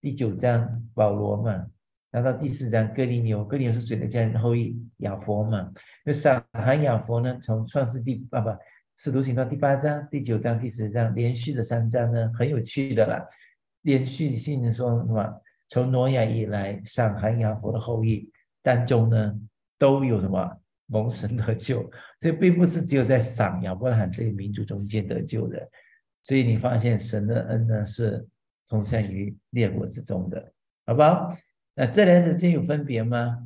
[0.00, 1.66] 第九章保罗嘛？
[2.10, 4.78] 然后第四章哥林牛，哥林牛是谁的家人后裔？
[4.98, 5.72] 亚佛嘛？
[6.04, 7.38] 那闪韩亚佛呢？
[7.42, 8.50] 从创世第啊不，
[8.96, 13.26] 使徒行传第八章、第九章、第十章连续的三章呢，很有趣的啦。
[13.82, 15.42] 连续性的说什么？
[15.68, 18.30] 从挪亚以来，闪韩亚佛的后裔
[18.62, 19.34] 当中呢？
[19.78, 21.82] 都有什么蒙神得救？
[22.20, 25.66] 所以并不是只有在撒亚伯拉罕这个民族中间得救的。
[26.22, 28.26] 所以你发现神的恩呢是
[28.68, 30.52] 通向于列国之中的，
[30.84, 31.28] 好不好？
[31.74, 33.38] 那这两者间有分别吗？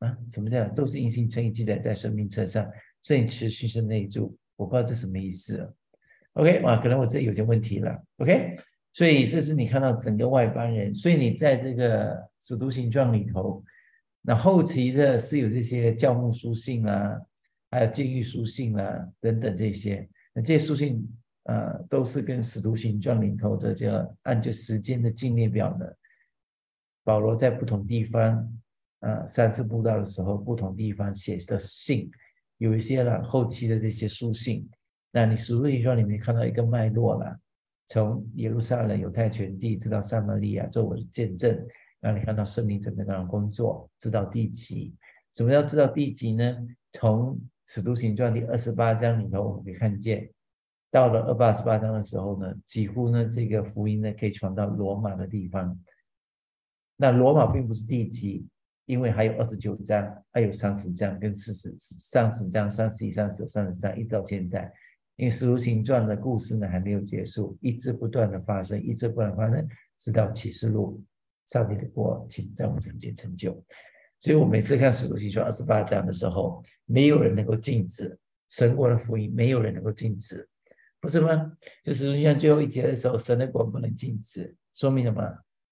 [0.00, 2.68] 啊，什么叫都是因信称义记载在生命册上，
[3.00, 4.36] 正持续是内住。
[4.56, 5.72] 我不知道这什么意思。
[6.32, 7.96] OK，哇，可能我这有些问题了。
[8.18, 8.56] OK，
[8.92, 10.94] 所以这是你看到整个外邦人。
[10.94, 13.62] 所以你在这个使徒行状里头。
[14.22, 17.18] 那后期的是有这些教牧书信啊，
[17.70, 21.08] 还有监狱书信啊等等这些，那这些书信
[21.44, 25.86] 啊都是跟使徒行传里头的这个按照时间的纪念表呢，
[27.02, 28.60] 保罗在不同地方
[29.00, 32.10] 啊三次布道的时候，不同地方写的信，
[32.58, 34.68] 有一些呢后期的这些书信，
[35.10, 37.40] 那你使徒行传里面看到一个脉络了，
[37.88, 41.66] 从耶路撒冷犹太全地直到撒玛利亚作为见证。
[42.00, 44.94] 让你看到圣灵怎么样工作，知道地级。
[45.32, 46.56] 什么叫知道地级呢？
[46.92, 50.28] 从使徒行传第二十八章里头，我们可以看见，
[50.90, 55.78] 到了二八十八章的时候呢，几乎呢这个福音呢可以传到罗马的地方。
[56.96, 58.46] 那罗马并不是地级，
[58.86, 64.72] 因为还有二十九章，还有三十章跟四十、三十章、三十一、三十、三十章，一直到现在。
[65.16, 71.00] 因为《使徒行传》的故事呢还没有结束，一直不断的发生，一直不断发生，直到启示录，
[71.50, 73.52] 上帝的国其实在我们中间成就。
[74.20, 78.16] 所以我每次看《使徒行传》二十八章的时候，没有人能够禁止
[78.48, 80.48] 神国的福音，没有人能够禁止，
[81.00, 81.52] 不是吗？
[81.82, 85.22] 就是像最后一节的时候，神的国不能禁止，说明什么？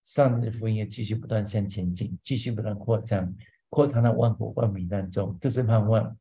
[0.03, 3.33] 上帝的福音要继续不断向前进，继续不断扩张，
[3.69, 6.17] 扩张到万国万民当中，这是盼望。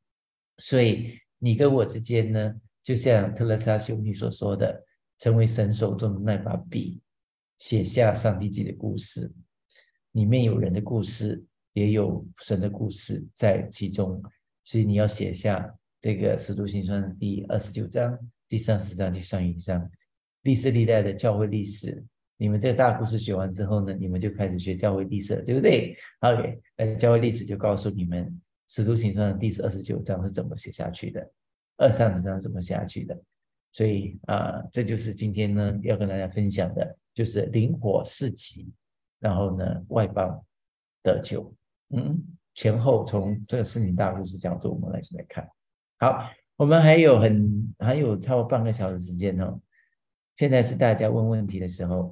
[0.57, 2.53] 所以你跟我之间呢，
[2.83, 4.83] 就像特勒莎修女所说的，
[5.19, 7.01] 成为神手中的那把笔，
[7.59, 9.31] 写下上帝自己的故事，
[10.17, 11.43] 里面有人的故事。
[11.73, 14.19] 也有神的故事在其中，
[14.63, 18.17] 所以你要写下这个《使徒行传》第二十九章、
[18.49, 19.87] 第三十章、第三十一章，
[20.41, 22.03] 历史历代的教会历史。
[22.35, 28.25] 你们这个大故事学完之后呢，你们就开始学教会历史，对不对？OK，呃，教会历史就告诉你们，
[28.73, 31.31] 《使徒行传》的第二十九章是怎么写下去的，
[31.77, 33.15] 二三十章怎么写下去的。
[33.71, 38.73] 所以啊，这就是今天呢要跟大家分享的，就是灵火四级，
[39.19, 40.43] 然后呢外邦
[41.01, 41.53] 得救。
[41.95, 42.21] 嗯，
[42.53, 45.49] 前后从这个四年大故事角度，我们来来看。
[45.99, 49.59] 好，我们还有很还有超过半个小时时间哦。
[50.35, 52.05] 现在是大家问问题的时候。